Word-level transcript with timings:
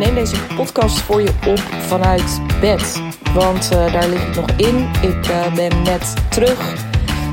neem 0.00 0.14
deze 0.14 0.36
podcast 0.56 1.00
voor 1.00 1.20
je 1.20 1.28
op 1.46 1.58
vanuit 1.58 2.40
bed. 2.60 3.02
Want 3.34 3.70
uh, 3.72 3.92
daar 3.92 4.08
lig 4.08 4.28
ik 4.28 4.34
nog 4.34 4.50
in. 4.56 4.88
Ik 5.02 5.28
uh, 5.28 5.54
ben 5.54 5.82
net 5.82 6.14
terug 6.30 6.74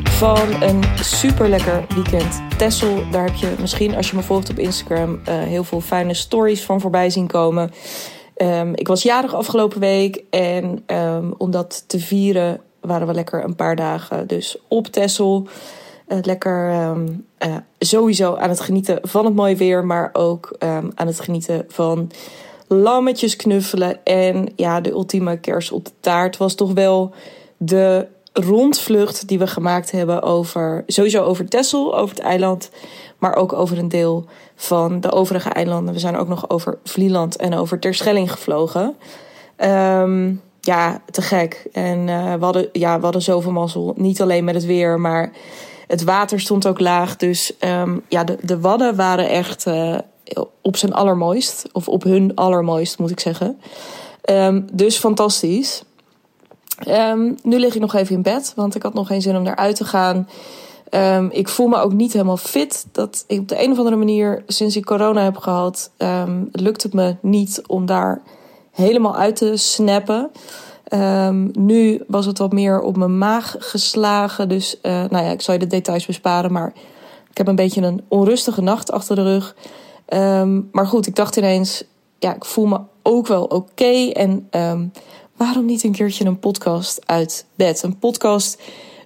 van 0.03 0.61
een 0.61 0.83
super 0.95 1.49
lekker 1.49 1.85
weekend. 1.95 2.41
Tessel, 2.57 3.03
daar 3.11 3.25
heb 3.25 3.35
je 3.35 3.55
misschien 3.59 3.95
als 3.95 4.09
je 4.09 4.15
me 4.15 4.21
volgt 4.21 4.49
op 4.49 4.59
Instagram 4.59 5.11
uh, 5.11 5.19
heel 5.25 5.63
veel 5.63 5.81
fijne 5.81 6.13
stories 6.13 6.63
van 6.63 6.81
voorbij 6.81 7.09
zien 7.09 7.27
komen. 7.27 7.71
Um, 8.37 8.75
ik 8.75 8.87
was 8.87 9.03
jarig 9.03 9.33
afgelopen 9.33 9.79
week 9.79 10.23
en 10.29 10.83
um, 10.87 11.33
om 11.37 11.51
dat 11.51 11.83
te 11.87 11.99
vieren 11.99 12.61
waren 12.81 13.07
we 13.07 13.13
lekker 13.13 13.43
een 13.43 13.55
paar 13.55 13.75
dagen 13.75 14.27
dus 14.27 14.57
op 14.67 14.87
Tessel. 14.87 15.47
Lekker 16.21 16.71
uh, 16.71 17.55
sowieso 17.79 18.35
aan 18.35 18.49
het 18.49 18.59
genieten 18.59 18.99
van 19.01 19.25
het 19.25 19.35
mooie 19.35 19.55
weer, 19.55 19.85
maar 19.85 20.09
ook 20.13 20.55
aan 20.59 21.07
het 21.07 21.19
genieten 21.19 21.65
van 21.67 22.11
lammetjes 22.67 23.35
knuffelen. 23.35 24.03
En 24.03 24.49
ja, 24.55 24.81
de 24.81 24.91
ultieme 24.91 25.37
kers 25.37 25.71
op 25.71 25.85
de 25.85 25.91
taart 25.99 26.37
was 26.37 26.55
toch 26.55 26.73
wel 26.73 27.13
de 27.57 28.07
rondvlucht 28.33 29.27
die 29.27 29.39
we 29.39 29.47
gemaakt 29.47 29.91
hebben 29.91 30.21
over 30.21 30.83
sowieso 30.87 31.23
over 31.23 31.47
Texel, 31.47 31.97
over 31.97 32.15
het 32.15 32.23
eiland, 32.23 32.69
maar 33.17 33.35
ook 33.35 33.53
over 33.53 33.77
een 33.77 33.89
deel 33.89 34.25
van 34.55 34.99
de 34.99 35.11
overige 35.11 35.49
eilanden. 35.49 35.93
We 35.93 35.99
zijn 35.99 36.17
ook 36.17 36.27
nog 36.27 36.49
over 36.49 36.77
Vlieland 36.83 37.35
en 37.35 37.53
over 37.53 37.79
Terschelling 37.79 38.31
gevlogen. 38.31 38.95
Um, 39.57 40.41
ja, 40.61 41.01
te 41.11 41.21
gek. 41.21 41.67
En 41.71 42.07
uh, 42.07 42.33
we, 42.33 42.43
hadden, 42.43 42.69
ja, 42.71 42.99
hadden 42.99 43.21
zoveel 43.21 43.51
mazzel. 43.51 43.93
Niet 43.95 44.21
alleen 44.21 44.43
met 44.43 44.55
het 44.55 44.65
weer, 44.65 44.99
maar 44.99 45.31
het 45.87 46.03
water 46.03 46.39
stond 46.39 46.67
ook 46.67 46.79
laag. 46.79 47.15
Dus 47.15 47.53
um, 47.59 48.01
ja, 48.07 48.23
de, 48.23 48.37
de 48.41 48.59
wadden 48.59 48.95
waren 48.95 49.29
echt 49.29 49.65
uh, 49.65 49.97
op 50.61 50.77
zijn 50.77 50.93
allermooist. 50.93 51.65
Of 51.71 51.87
op 51.87 52.03
hun 52.03 52.35
allermooist, 52.35 52.99
moet 52.99 53.11
ik 53.11 53.19
zeggen. 53.19 53.59
Um, 54.29 54.67
dus 54.73 54.97
fantastisch. 54.97 55.83
Um, 56.87 57.37
nu 57.43 57.59
lig 57.59 57.75
ik 57.75 57.81
nog 57.81 57.93
even 57.93 58.15
in 58.15 58.21
bed, 58.21 58.53
want 58.55 58.75
ik 58.75 58.83
had 58.83 58.93
nog 58.93 59.07
geen 59.07 59.21
zin 59.21 59.37
om 59.37 59.47
eruit 59.47 59.75
te 59.75 59.85
gaan. 59.85 60.27
Um, 60.91 61.29
ik 61.31 61.47
voel 61.47 61.67
me 61.67 61.77
ook 61.77 61.93
niet 61.93 62.13
helemaal 62.13 62.37
fit. 62.37 62.85
Dat 62.91 63.23
ik 63.27 63.39
op 63.39 63.47
de 63.47 63.63
een 63.63 63.71
of 63.71 63.77
andere 63.77 63.95
manier, 63.95 64.43
sinds 64.47 64.75
ik 64.75 64.85
corona 64.85 65.23
heb 65.23 65.37
gehad, 65.37 65.91
lukt 66.51 66.83
het 66.83 66.93
me 66.93 67.15
niet 67.21 67.61
om 67.67 67.85
daar 67.85 68.21
helemaal 68.71 69.15
uit 69.15 69.35
te 69.35 69.55
snappen. 69.55 70.31
Nu 71.51 72.03
was 72.07 72.25
het 72.25 72.37
wat 72.37 72.51
meer 72.51 72.81
op 72.81 72.97
mijn 72.97 73.17
maag 73.17 73.55
geslagen. 73.59 74.49
Dus 74.49 74.77
uh, 74.81 74.91
nou 74.91 75.25
ja, 75.25 75.31
ik 75.31 75.41
zal 75.41 75.53
je 75.53 75.59
de 75.59 75.67
details 75.67 76.05
besparen. 76.05 76.51
Maar 76.51 76.73
ik 77.29 77.37
heb 77.37 77.47
een 77.47 77.55
beetje 77.55 77.81
een 77.81 78.03
onrustige 78.07 78.61
nacht 78.61 78.91
achter 78.91 79.15
de 79.15 79.23
rug. 79.23 79.55
Um, 80.13 80.69
maar 80.71 80.87
goed, 80.87 81.07
ik 81.07 81.15
dacht 81.15 81.35
ineens, 81.35 81.83
ja, 82.19 82.35
ik 82.35 82.45
voel 82.45 82.65
me 82.65 82.79
ook 83.01 83.27
wel 83.27 83.43
oké. 83.43 84.09
En 84.09 84.47
um, 84.51 84.91
waarom 85.35 85.65
niet 85.65 85.83
een 85.83 85.91
keertje 85.91 86.25
een 86.25 86.39
podcast 86.39 87.07
uit 87.07 87.45
bed? 87.55 87.83
Een 87.83 87.99
podcast 87.99 88.61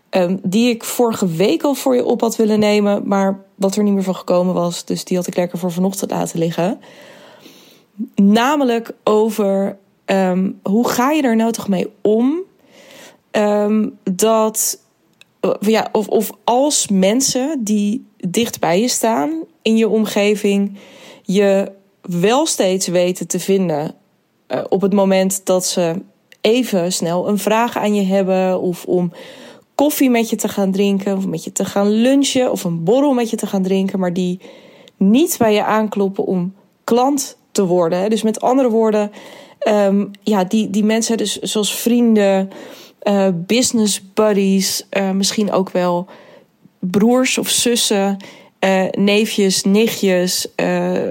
um, 0.09 0.39
die 0.43 0.69
ik 0.69 0.83
vorige 0.83 1.27
week 1.27 1.63
al 1.63 1.73
voor 1.73 1.95
je 1.95 2.05
op 2.05 2.21
had 2.21 2.35
willen 2.35 2.59
nemen. 2.59 3.08
Maar 3.08 3.43
wat 3.55 3.75
er 3.75 3.83
niet 3.83 3.93
meer 3.93 4.03
van 4.03 4.16
gekomen 4.16 4.53
was. 4.53 4.85
Dus 4.85 5.03
die 5.03 5.17
had 5.17 5.27
ik 5.27 5.35
lekker 5.35 5.58
voor 5.58 5.71
vanochtend 5.71 6.11
laten 6.11 6.39
liggen. 6.39 6.81
Namelijk 8.15 8.93
over 9.03 9.77
hoe 10.63 10.88
ga 10.89 11.11
je 11.11 11.21
daar 11.21 11.36
nou 11.36 11.52
toch 11.52 11.67
mee 11.67 11.91
om? 12.02 12.39
Dat, 14.03 14.80
ja, 15.59 15.89
of, 15.91 16.08
of 16.08 16.31
als 16.43 16.88
mensen 16.88 17.63
die 17.63 18.05
dicht 18.27 18.59
bij 18.59 18.81
je 18.81 18.88
staan 18.88 19.31
in 19.62 19.78
je 19.78 19.90
omgeving 19.90 20.78
je 21.23 21.72
wel 22.02 22.45
steeds 22.45 22.88
weten 22.88 23.27
te 23.27 23.39
vinden 23.39 23.95
uh, 24.48 24.64
op 24.70 24.82
het 24.82 24.94
moment 24.94 25.45
dat 25.45 25.66
ze 25.66 26.02
even 26.42 26.92
snel 26.92 27.27
een 27.27 27.38
vraag 27.38 27.77
aan 27.77 27.95
je 27.95 28.04
hebben 28.04 28.61
of 28.61 28.86
om 28.86 29.11
koffie 29.76 30.10
met 30.10 30.30
je 30.30 30.36
te 30.36 30.48
gaan 30.48 30.71
drinken 30.71 31.17
of 31.17 31.27
met 31.27 31.44
je 31.44 31.52
te 31.52 31.66
gaan 31.66 31.89
lunchen 31.89 32.52
of 32.52 32.64
een 32.64 32.83
borrel 32.83 33.14
met 33.14 33.30
je 33.30 33.36
te 33.36 33.48
gaan 33.48 33.64
drinken, 33.64 34.00
maar 34.00 34.14
die 34.14 34.39
niet 34.98 35.36
bij 35.38 35.54
je 35.54 35.64
aankloppen 35.64 36.26
om 36.26 36.54
klant 36.83 37.38
te 37.52 37.66
worden. 37.66 38.10
Dus 38.10 38.21
met 38.21 38.42
andere 38.42 38.70
woorden, 38.70 39.11
um, 39.67 40.11
ja, 40.21 40.44
die, 40.44 40.70
die 40.70 40.83
mensen, 40.83 41.17
dus 41.17 41.39
zoals 41.39 41.76
vrienden, 41.76 42.50
uh, 43.04 43.27
business 43.33 44.02
buddies, 44.14 44.88
uh, 44.98 45.11
misschien 45.11 45.52
ook 45.52 45.70
wel 45.70 46.05
broers 46.80 47.38
of 47.38 47.50
zussen, 47.50 48.17
uh, 48.66 48.83
neefjes, 48.92 49.64
nichtjes, 49.64 50.48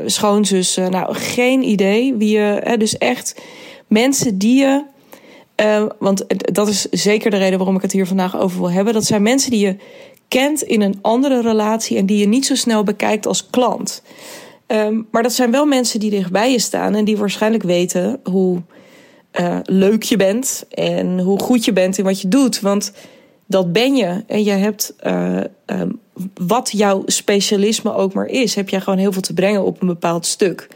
schoonzussen. 0.07 0.91
Nou, 0.91 1.15
geen 1.15 1.63
idee 1.63 2.15
wie 2.15 2.39
je. 2.39 2.75
dus 2.79 2.99
echt 2.99 3.41
mensen 3.87 4.39
die 4.39 4.61
je. 4.61 4.83
want 5.99 6.25
dat 6.53 6.69
is 6.69 6.83
zeker 6.91 7.31
de 7.31 7.37
reden 7.37 7.59
waarom 7.59 7.77
ik 7.77 7.83
het 7.83 7.93
hier 7.93 8.07
vandaag 8.07 8.39
over 8.39 8.61
wil 8.61 8.71
hebben. 8.71 8.95
Dat 8.95 9.05
zijn 9.05 9.23
mensen 9.23 9.51
die 9.51 9.67
je 9.67 9.77
kent 10.29 10.63
in 10.63 10.81
een 10.81 10.99
andere 11.03 11.43
relatie 11.43 11.97
en 11.97 12.07
die 12.07 12.19
je 12.19 12.29
niet 12.29 12.47
zo 12.47 12.55
snel 12.55 12.83
bekijkt 12.83 13.27
als 13.27 13.51
klant. 13.51 14.03
Um, 14.67 15.07
maar 15.11 15.23
dat 15.23 15.33
zijn 15.33 15.51
wel 15.51 15.67
mensen 15.67 16.01
die 16.01 16.11
dichtbij 16.11 16.53
je 16.53 16.59
staan 16.59 16.95
en 16.95 17.05
die 17.05 17.17
waarschijnlijk 17.17 17.63
weten 17.63 18.21
hoe 18.25 18.63
uh, 19.41 19.59
leuk 19.63 20.03
je 20.03 20.17
bent 20.17 20.65
en 20.71 21.21
hoe 21.21 21.41
goed 21.41 21.65
je 21.65 21.73
bent 21.73 21.99
in 21.99 22.05
wat 22.05 22.21
je 22.21 22.29
doet. 22.29 22.61
Want 22.61 22.93
dat 23.47 23.73
ben 23.73 23.97
je. 23.97 24.25
En 24.27 24.45
je 24.45 24.51
hebt, 24.51 24.95
uh, 25.07 25.41
um, 25.67 26.01
wat 26.35 26.71
jouw 26.73 27.03
specialisme 27.07 27.95
ook 27.95 28.13
maar 28.13 28.27
is, 28.27 28.55
heb 28.55 28.69
jij 28.69 28.81
gewoon 28.81 28.99
heel 28.99 29.13
veel 29.13 29.23
te 29.23 29.35
brengen 29.35 29.65
op 29.65 29.81
een 29.81 29.87
bepaald 29.87 30.27
stuk. 30.27 30.69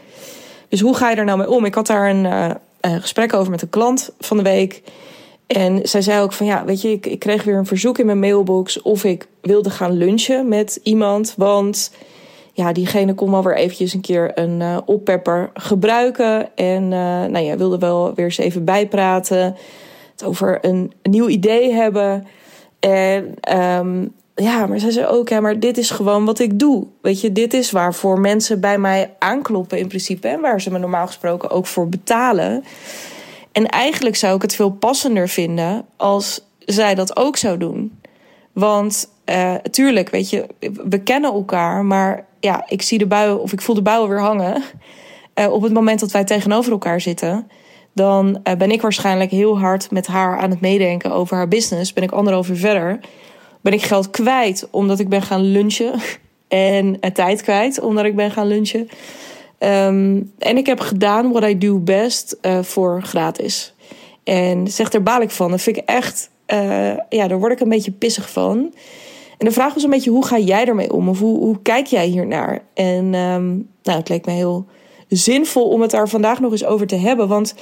Dus 0.69 0.81
hoe 0.81 0.95
ga 0.95 1.09
je 1.09 1.15
er 1.15 1.25
nou 1.25 1.37
mee 1.37 1.49
om? 1.49 1.65
Ik 1.65 1.75
had 1.75 1.87
daar 1.87 2.09
een, 2.09 2.25
uh, 2.25 2.49
een 2.81 3.01
gesprek 3.01 3.33
over 3.33 3.51
met 3.51 3.61
een 3.61 3.69
klant 3.69 4.11
van 4.19 4.37
de 4.37 4.43
week. 4.43 4.81
En 5.47 5.79
zij 5.83 6.01
zei 6.01 6.21
ook 6.21 6.33
van 6.33 6.45
ja, 6.45 6.65
weet 6.65 6.81
je, 6.81 6.91
ik, 6.91 7.05
ik 7.05 7.19
kreeg 7.19 7.43
weer 7.43 7.57
een 7.57 7.65
verzoek 7.65 7.97
in 7.97 8.05
mijn 8.05 8.19
mailbox 8.19 8.81
of 8.81 9.03
ik 9.03 9.27
wilde 9.41 9.69
gaan 9.69 9.91
lunchen 9.91 10.47
met 10.47 10.79
iemand. 10.83 11.33
Want 11.37 11.91
ja, 12.53 12.71
diegene 12.71 13.13
kon 13.13 13.31
wel 13.31 13.43
weer 13.43 13.55
eventjes 13.55 13.93
een 13.93 14.01
keer 14.01 14.31
een 14.35 14.59
uh, 14.59 14.77
oppepper 14.85 15.49
gebruiken. 15.53 16.55
En 16.55 16.83
uh, 16.83 16.89
nou 17.25 17.39
ja, 17.39 17.57
wilde 17.57 17.77
wel 17.77 18.13
weer 18.13 18.25
eens 18.25 18.37
even 18.37 18.63
bijpraten. 18.63 19.55
Het 20.11 20.23
over 20.23 20.57
een, 20.61 20.93
nieuw 21.03 21.27
idee 21.27 21.73
hebben. 21.73 22.27
En 22.79 23.33
um, 23.57 24.13
ja, 24.35 24.65
maar 24.65 24.79
zij 24.79 24.91
zei 24.91 25.05
ook, 25.05 25.29
ja, 25.29 25.39
maar 25.39 25.59
dit 25.59 25.77
is 25.77 25.89
gewoon 25.89 26.25
wat 26.25 26.39
ik 26.39 26.59
doe. 26.59 26.87
Weet 27.01 27.21
je, 27.21 27.31
dit 27.31 27.53
is 27.53 27.71
waarvoor 27.71 28.19
mensen 28.19 28.59
bij 28.59 28.77
mij 28.77 29.13
aankloppen 29.19 29.77
in 29.77 29.87
principe. 29.87 30.27
En 30.27 30.41
waar 30.41 30.61
ze 30.61 30.71
me 30.71 30.77
normaal 30.77 31.07
gesproken 31.07 31.49
ook 31.49 31.65
voor 31.65 31.89
betalen. 31.89 32.63
En 33.51 33.65
eigenlijk 33.65 34.15
zou 34.15 34.35
ik 34.35 34.41
het 34.41 34.55
veel 34.55 34.71
passender 34.71 35.29
vinden 35.29 35.85
als 35.97 36.47
zij 36.59 36.95
dat 36.95 37.17
ook 37.17 37.37
zou 37.37 37.57
doen. 37.57 37.99
Want 38.53 39.09
uh, 39.25 39.53
tuurlijk, 39.55 40.09
weet 40.09 40.29
je, 40.29 40.47
we 40.89 41.03
kennen 41.03 41.33
elkaar, 41.33 41.85
maar 41.85 42.25
ja, 42.39 42.63
ik 42.67 42.81
zie 42.81 42.97
de 42.97 43.07
buien 43.07 43.41
of 43.41 43.51
ik 43.51 43.61
voel 43.61 43.75
de 43.75 43.81
buien 43.81 44.09
weer 44.09 44.21
hangen. 44.21 44.63
Uh, 45.39 45.51
op 45.51 45.61
het 45.61 45.73
moment 45.73 45.99
dat 45.99 46.11
wij 46.11 46.23
tegenover 46.23 46.71
elkaar 46.71 47.01
zitten, 47.01 47.47
dan 47.93 48.27
uh, 48.43 48.55
ben 48.55 48.71
ik 48.71 48.81
waarschijnlijk 48.81 49.31
heel 49.31 49.59
hard 49.59 49.91
met 49.91 50.07
haar 50.07 50.37
aan 50.37 50.49
het 50.49 50.61
meedenken 50.61 51.11
over 51.11 51.37
haar 51.37 51.47
business. 51.47 51.93
Ben 51.93 52.03
ik 52.03 52.11
anderhalf 52.11 52.49
uur 52.49 52.57
verder. 52.57 52.99
Ben 53.65 53.73
ik 53.73 53.81
geld 53.81 54.09
kwijt 54.09 54.67
omdat 54.71 54.99
ik 54.99 55.09
ben 55.09 55.21
gaan 55.21 55.41
lunchen. 55.41 55.93
En 56.47 56.85
uh, 56.87 57.11
tijd 57.11 57.41
kwijt 57.41 57.79
omdat 57.79 58.05
ik 58.05 58.15
ben 58.15 58.31
gaan 58.31 58.47
lunchen. 58.47 58.79
Um, 59.59 60.31
en 60.37 60.57
ik 60.57 60.65
heb 60.65 60.79
gedaan 60.79 61.31
what 61.31 61.43
I 61.49 61.57
do 61.57 61.79
best 61.79 62.37
voor 62.61 63.01
gratis. 63.03 63.73
En 64.23 64.67
zeg, 64.67 64.89
daar 64.89 65.03
baal 65.03 65.21
ik 65.21 65.29
van. 65.29 65.51
Dat 65.51 65.61
vind 65.61 65.77
ik 65.77 65.83
echt, 65.85 66.29
ja, 67.09 67.27
daar 67.27 67.39
word 67.39 67.51
ik 67.51 67.59
een 67.59 67.69
beetje 67.69 67.91
pissig 67.91 68.29
van. 68.29 68.73
En 69.37 69.45
de 69.45 69.51
vraag 69.51 69.73
was 69.73 69.83
een 69.83 69.89
beetje, 69.89 70.09
hoe 70.09 70.25
ga 70.25 70.37
jij 70.37 70.65
ermee 70.65 70.93
om? 70.93 71.09
Of 71.09 71.19
hoe, 71.19 71.37
hoe 71.37 71.61
kijk 71.61 71.85
jij 71.85 72.05
hiernaar? 72.05 72.63
En 72.73 73.13
um, 73.13 73.69
nou, 73.83 73.99
het 73.99 74.09
leek 74.09 74.25
me 74.25 74.31
heel 74.31 74.65
zinvol 75.07 75.69
om 75.69 75.81
het 75.81 75.91
daar 75.91 76.09
vandaag 76.09 76.39
nog 76.39 76.51
eens 76.51 76.65
over 76.65 76.87
te 76.87 76.95
hebben. 76.95 77.27
Want 77.27 77.55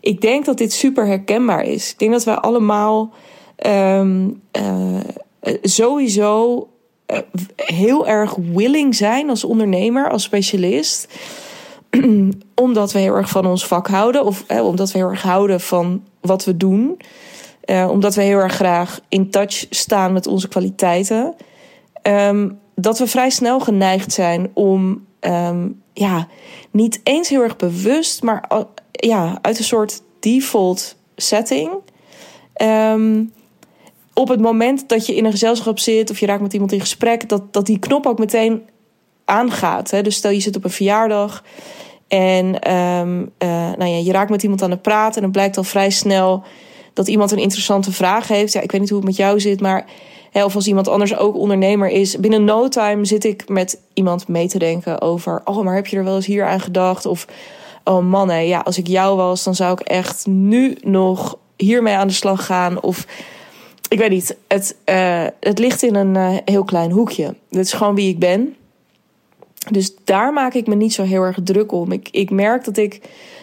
ik 0.00 0.20
denk 0.20 0.44
dat 0.44 0.58
dit 0.58 0.72
super 0.72 1.06
herkenbaar 1.06 1.64
is. 1.64 1.90
Ik 1.92 1.98
denk 1.98 2.12
dat 2.12 2.24
wij 2.24 2.34
allemaal 2.34 3.12
uh, 3.66 4.10
sowieso 5.62 6.68
uh, 7.06 7.18
heel 7.56 8.06
erg 8.06 8.34
willing 8.34 8.94
zijn 8.94 9.30
als 9.30 9.44
ondernemer, 9.44 10.10
als 10.10 10.22
specialist. 10.22 11.08
omdat 12.54 12.92
we 12.92 12.98
heel 12.98 13.14
erg 13.14 13.28
van 13.28 13.46
ons 13.46 13.66
vak 13.66 13.88
houden. 13.88 14.24
Of 14.24 14.44
eh, 14.46 14.66
omdat 14.66 14.92
we 14.92 14.98
heel 14.98 15.08
erg 15.08 15.22
houden 15.22 15.60
van 15.60 16.04
wat 16.20 16.44
we 16.44 16.56
doen. 16.56 17.00
Uh, 17.64 17.88
omdat 17.90 18.14
we 18.14 18.22
heel 18.22 18.38
erg 18.38 18.54
graag 18.54 19.00
in 19.08 19.30
touch 19.30 19.66
staan 19.70 20.12
met 20.12 20.26
onze 20.26 20.48
kwaliteiten. 20.48 21.34
Um, 22.02 22.58
dat 22.74 22.98
we 22.98 23.06
vrij 23.06 23.30
snel 23.30 23.60
geneigd 23.60 24.12
zijn 24.12 24.50
om 24.54 25.06
um, 25.20 25.82
ja, 25.92 26.28
niet 26.70 27.00
eens 27.02 27.28
heel 27.28 27.42
erg 27.42 27.56
bewust, 27.56 28.22
maar 28.22 28.48
ja, 28.90 29.38
uit 29.42 29.58
een 29.58 29.64
soort 29.64 30.02
default 30.20 30.96
setting. 31.16 31.70
Um, 32.62 33.32
op 34.18 34.28
het 34.28 34.40
moment 34.40 34.88
dat 34.88 35.06
je 35.06 35.14
in 35.14 35.24
een 35.24 35.30
gezelschap 35.30 35.78
zit 35.78 36.10
of 36.10 36.20
je 36.20 36.26
raakt 36.26 36.42
met 36.42 36.52
iemand 36.52 36.72
in 36.72 36.80
gesprek, 36.80 37.28
dat, 37.28 37.52
dat 37.52 37.66
die 37.66 37.78
knop 37.78 38.06
ook 38.06 38.18
meteen 38.18 38.62
aangaat. 39.24 39.90
Hè? 39.90 40.02
Dus 40.02 40.16
stel 40.16 40.30
je 40.30 40.40
zit 40.40 40.56
op 40.56 40.64
een 40.64 40.70
verjaardag 40.70 41.42
En 42.08 42.60
ehm, 42.60 43.24
eh, 43.38 43.48
nou 43.48 43.84
ja, 43.84 43.96
je 43.96 44.12
raakt 44.12 44.30
met 44.30 44.42
iemand 44.42 44.62
aan 44.62 44.70
het 44.70 44.82
praten 44.82 45.14
en 45.14 45.22
dan 45.22 45.30
blijkt 45.30 45.56
al 45.56 45.64
vrij 45.64 45.90
snel 45.90 46.42
dat 46.92 47.08
iemand 47.08 47.30
een 47.32 47.38
interessante 47.38 47.92
vraag 47.92 48.28
heeft. 48.28 48.52
Ja, 48.52 48.60
ik 48.60 48.72
weet 48.72 48.80
niet 48.80 48.90
hoe 48.90 48.98
het 48.98 49.08
met 49.08 49.16
jou 49.16 49.40
zit, 49.40 49.60
maar 49.60 49.86
hè, 50.30 50.44
of 50.44 50.54
als 50.54 50.66
iemand 50.66 50.88
anders 50.88 51.16
ook 51.16 51.36
ondernemer 51.36 51.88
is. 51.88 52.16
Binnen 52.16 52.44
no 52.44 52.68
time 52.68 53.04
zit 53.04 53.24
ik 53.24 53.48
met 53.48 53.80
iemand 53.94 54.28
mee 54.28 54.48
te 54.48 54.58
denken 54.58 55.00
over, 55.00 55.40
oh, 55.44 55.64
maar 55.64 55.74
heb 55.74 55.86
je 55.86 55.96
er 55.96 56.04
wel 56.04 56.16
eens 56.16 56.26
hier 56.26 56.46
aan 56.46 56.60
gedacht? 56.60 57.06
Of, 57.06 57.26
oh 57.84 58.04
man, 58.04 58.30
hè, 58.30 58.38
ja, 58.38 58.60
als 58.60 58.78
ik 58.78 58.86
jou 58.86 59.16
was, 59.16 59.44
dan 59.44 59.54
zou 59.54 59.72
ik 59.72 59.80
echt 59.80 60.26
nu 60.26 60.76
nog 60.80 61.38
hiermee 61.56 61.94
aan 61.94 62.06
de 62.06 62.12
slag 62.12 62.46
gaan. 62.46 62.82
Of 62.82 63.06
ik 63.88 63.98
weet 63.98 64.10
niet, 64.10 64.36
het, 64.48 64.76
uh, 64.86 65.26
het 65.40 65.58
ligt 65.58 65.82
in 65.82 65.94
een 65.94 66.14
uh, 66.14 66.36
heel 66.44 66.64
klein 66.64 66.90
hoekje. 66.90 67.34
Dat 67.50 67.64
is 67.64 67.72
gewoon 67.72 67.94
wie 67.94 68.08
ik 68.08 68.18
ben. 68.18 68.56
Dus 69.70 69.94
daar 70.04 70.32
maak 70.32 70.54
ik 70.54 70.66
me 70.66 70.74
niet 70.74 70.94
zo 70.94 71.02
heel 71.02 71.22
erg 71.22 71.38
druk 71.44 71.72
om. 71.72 71.92
Ik, 71.92 72.08
ik 72.10 72.30
merk 72.30 72.64
dat 72.64 72.76
ik 72.76 73.00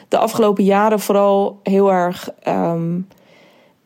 de 0.08 0.18
afgelopen 0.18 0.64
jaren 0.64 1.00
vooral 1.00 1.60
heel 1.64 1.92
erg 1.92 2.30
um, 2.48 3.08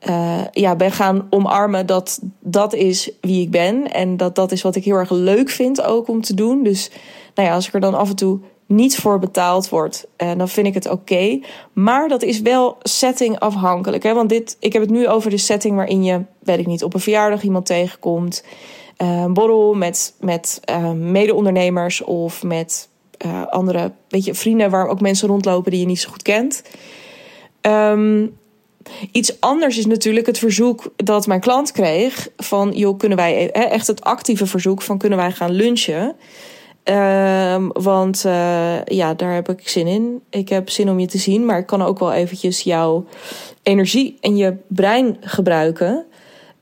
uh, 0.10 0.42
ja, 0.52 0.76
ben 0.76 0.92
gaan 0.92 1.28
omarmen 1.30 1.86
dat 1.86 2.20
dat 2.40 2.74
is 2.74 3.12
wie 3.22 3.42
ik 3.42 3.52
ben. 3.52 3.92
En 3.94 4.18
dat 4.18 4.36
dat 4.36 4.52
is 4.52 4.62
wat 4.62 4.76
ik 4.76 4.84
heel 4.84 4.96
erg 4.96 5.10
leuk 5.10 5.50
vind 5.50 5.82
ook 5.82 6.08
om 6.08 6.22
te 6.22 6.34
doen. 6.34 6.64
Dus 6.64 6.92
nou 7.36 7.48
ja, 7.48 7.54
als 7.54 7.68
ik 7.68 7.74
er 7.74 7.80
dan 7.80 7.96
af 7.96 8.10
en 8.10 8.16
toe 8.16 8.40
niet 8.68 8.98
voor 8.98 9.20
betaald 9.20 9.70
wordt, 9.70 10.08
dan 10.16 10.50
vind 10.50 10.68
ik 10.68 10.74
het 10.74 10.90
oké. 10.90 11.40
Maar 11.74 12.08
dat 12.08 12.24
is 12.24 12.42
wel 12.42 12.78
setting 12.82 13.40
afhankelijk. 13.40 14.04
Hè? 14.04 14.14
Want 14.14 14.30
dit, 14.30 14.58
ik 14.60 14.74
heb 14.74 14.82
het 14.82 14.92
nu 14.92 15.08
over 15.08 15.30
de 15.30 15.38
setting 15.38 15.76
waarin 15.76 16.04
je, 16.04 16.22
weet 16.40 16.60
ik 16.60 16.68
niet, 16.68 16.84
op 16.84 16.94
een 16.94 17.00
verjaardag 17.00 17.44
iemand 17.44 17.66
tegenkomt. 17.66 18.44
Uh, 18.98 19.22
een 19.22 19.34
borrel 19.34 19.74
met, 19.74 20.14
met 20.20 20.62
uh, 20.70 20.92
mede-ondernemers 20.92 22.04
of 22.04 22.44
met 22.44 22.90
andere 23.50 23.92
weet 24.08 24.26
je, 24.26 24.34
vrienden 24.34 24.70
waar 24.70 24.88
ook 24.88 25.02
mensen 25.02 25.28
rondlopen 25.28 25.72
die 25.72 25.80
je 25.80 25.86
niet 25.86 26.00
zo 26.00 26.10
goed 26.10 26.22
kent. 26.22 26.62
Um, 27.62 28.38
Iets 29.12 29.40
anders 29.40 29.78
is 29.78 29.86
natuurlijk 29.86 30.26
het 30.26 30.38
verzoek 30.38 30.92
dat 30.96 31.28
mijn 31.28 31.40
klant 31.40 31.72
kreeg 31.72 32.30
van 32.38 32.72
joh, 32.72 32.98
kunnen 32.98 33.18
wij 33.18 33.52
echt 33.52 33.88
het 33.88 34.04
actieve 34.04 34.46
verzoek 34.46 34.82
van 34.82 34.98
kunnen 34.98 35.18
wij 35.18 35.32
gaan 35.32 35.52
lunchen? 35.52 36.16
Um, 36.90 37.72
want 37.74 38.24
uh, 38.26 38.84
ja, 38.84 39.14
daar 39.14 39.34
heb 39.34 39.50
ik 39.50 39.70
zin 39.70 39.88
in. 39.88 40.22
Ik 40.30 40.50
heb 40.50 40.70
zin 40.70 40.90
om 40.90 41.00
je 41.00 41.08
te 41.08 41.18
zien, 41.18 41.46
maar 41.46 41.58
ik 41.58 41.66
kan 41.66 41.82
ook 41.82 42.00
wel 42.00 42.14
eventjes 42.14 42.62
jouw 42.62 43.06
energie 43.64 44.18
en 44.22 44.38
je 44.38 44.56
brein 44.68 45.18
gebruiken. 45.22 46.06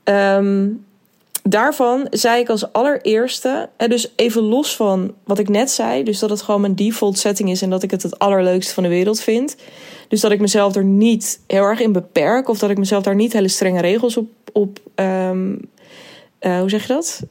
Um, 0.04 0.84
daarvan 1.42 2.06
zei 2.10 2.40
ik 2.40 2.48
als 2.48 2.72
allereerste, 2.72 3.68
en 3.76 3.90
dus 3.90 4.12
even 4.16 4.42
los 4.42 4.76
van 4.76 5.14
wat 5.24 5.38
ik 5.38 5.48
net 5.48 5.70
zei, 5.70 6.02
dus 6.02 6.18
dat 6.18 6.30
het 6.30 6.42
gewoon 6.42 6.60
mijn 6.60 6.74
default 6.74 7.18
setting 7.18 7.50
is 7.50 7.62
en 7.62 7.70
dat 7.70 7.82
ik 7.82 7.90
het 7.90 8.02
het 8.02 8.18
allerleukste 8.18 8.74
van 8.74 8.82
de 8.82 8.88
wereld 8.88 9.20
vind. 9.20 9.56
Dus 10.08 10.20
dat 10.20 10.30
ik 10.30 10.40
mezelf 10.40 10.74
er 10.74 10.84
niet 10.84 11.40
heel 11.46 11.62
erg 11.62 11.80
in 11.80 11.92
beperk 11.92 12.48
of 12.48 12.58
dat 12.58 12.70
ik 12.70 12.78
mezelf 12.78 13.02
daar 13.02 13.14
niet 13.14 13.32
hele 13.32 13.48
strenge 13.48 13.80
regels 13.80 14.16
op, 14.16 14.28
op 14.52 14.78
um, 14.94 15.70
uh, 16.40 16.58
hoe 16.58 16.70
zeg 16.70 16.86
je 16.86 16.92
dat? 16.92 17.22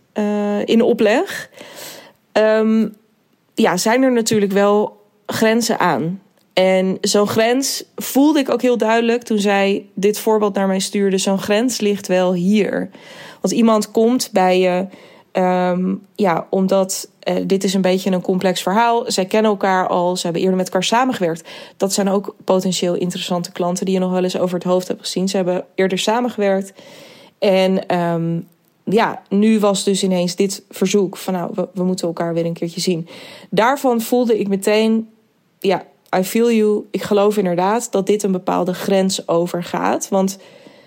In 0.66 0.82
opleg. 0.82 1.50
Um, 2.38 2.96
ja, 3.54 3.78
zijn 3.78 4.04
er 4.04 4.12
natuurlijk 4.12 4.52
wel 4.52 5.04
grenzen 5.26 5.80
aan. 5.80 6.22
En 6.54 6.98
zo'n 7.02 7.28
grens 7.28 7.84
voelde 7.96 8.40
ik 8.40 8.50
ook 8.50 8.62
heel 8.62 8.78
duidelijk 8.78 9.24
toen 9.24 9.40
zij 9.40 9.86
dit 9.94 10.20
voorbeeld 10.20 10.54
naar 10.54 10.68
mij 10.68 10.80
stuurde. 10.80 11.18
Zo'n 11.18 11.40
grens 11.40 11.80
ligt 11.80 12.08
wel 12.08 12.34
hier. 12.34 12.90
Want 13.42 13.54
iemand 13.54 13.92
komt 13.92 14.30
bij 14.32 14.60
je, 14.60 14.88
um, 15.42 16.02
ja, 16.16 16.48
omdat 16.50 17.10
uh, 17.24 17.36
dit 17.46 17.64
is 17.64 17.74
een 17.74 17.82
beetje 17.82 18.12
een 18.12 18.22
complex 18.22 18.62
verhaal. 18.62 19.04
Zij 19.08 19.26
kennen 19.26 19.52
elkaar 19.52 19.88
al, 19.88 20.16
ze 20.16 20.24
hebben 20.24 20.42
eerder 20.42 20.58
met 20.58 20.66
elkaar 20.66 20.84
samengewerkt. 20.84 21.50
Dat 21.78 21.94
zijn 21.94 22.10
ook 22.10 22.36
potentieel 22.44 22.96
interessante 22.96 23.52
klanten 23.52 23.86
die 23.86 23.94
je 23.94 24.00
nog 24.00 24.12
wel 24.12 24.24
eens 24.24 24.40
over 24.40 24.56
het 24.56 24.68
hoofd 24.68 24.88
hebt 24.88 25.02
gezien. 25.02 25.28
Ze 25.28 25.36
hebben 25.36 25.66
eerder 25.76 25.98
samengewerkt. 25.98 26.74
En 27.40 27.98
um, 27.98 28.48
ja, 28.86 29.22
nu 29.30 29.60
was 29.60 29.84
dus 29.84 30.04
ineens 30.04 30.36
dit 30.36 30.64
verzoek 30.70 31.18
van 31.18 31.34
nou, 31.34 31.52
we, 31.74 31.84
moeten 31.84 32.08
elkaar 32.08 32.34
weer 32.34 32.46
een 32.46 32.54
keertje 32.54 32.82
zien. 32.82 33.08
Daarvan 33.50 34.02
voelde 34.02 34.40
ik 34.40 34.48
meteen, 34.48 35.10
ja, 35.60 35.86
I 36.18 36.24
feel 36.24 36.52
you. 36.52 36.88
Ik 36.92 37.02
geloof 37.02 37.38
inderdaad 37.38 37.92
dat 37.92 38.08
dit 38.08 38.24
een 38.24 38.32
bepaalde 38.32 38.74
grens 38.74 39.28
overgaat. 39.28 40.10
Want 40.10 40.38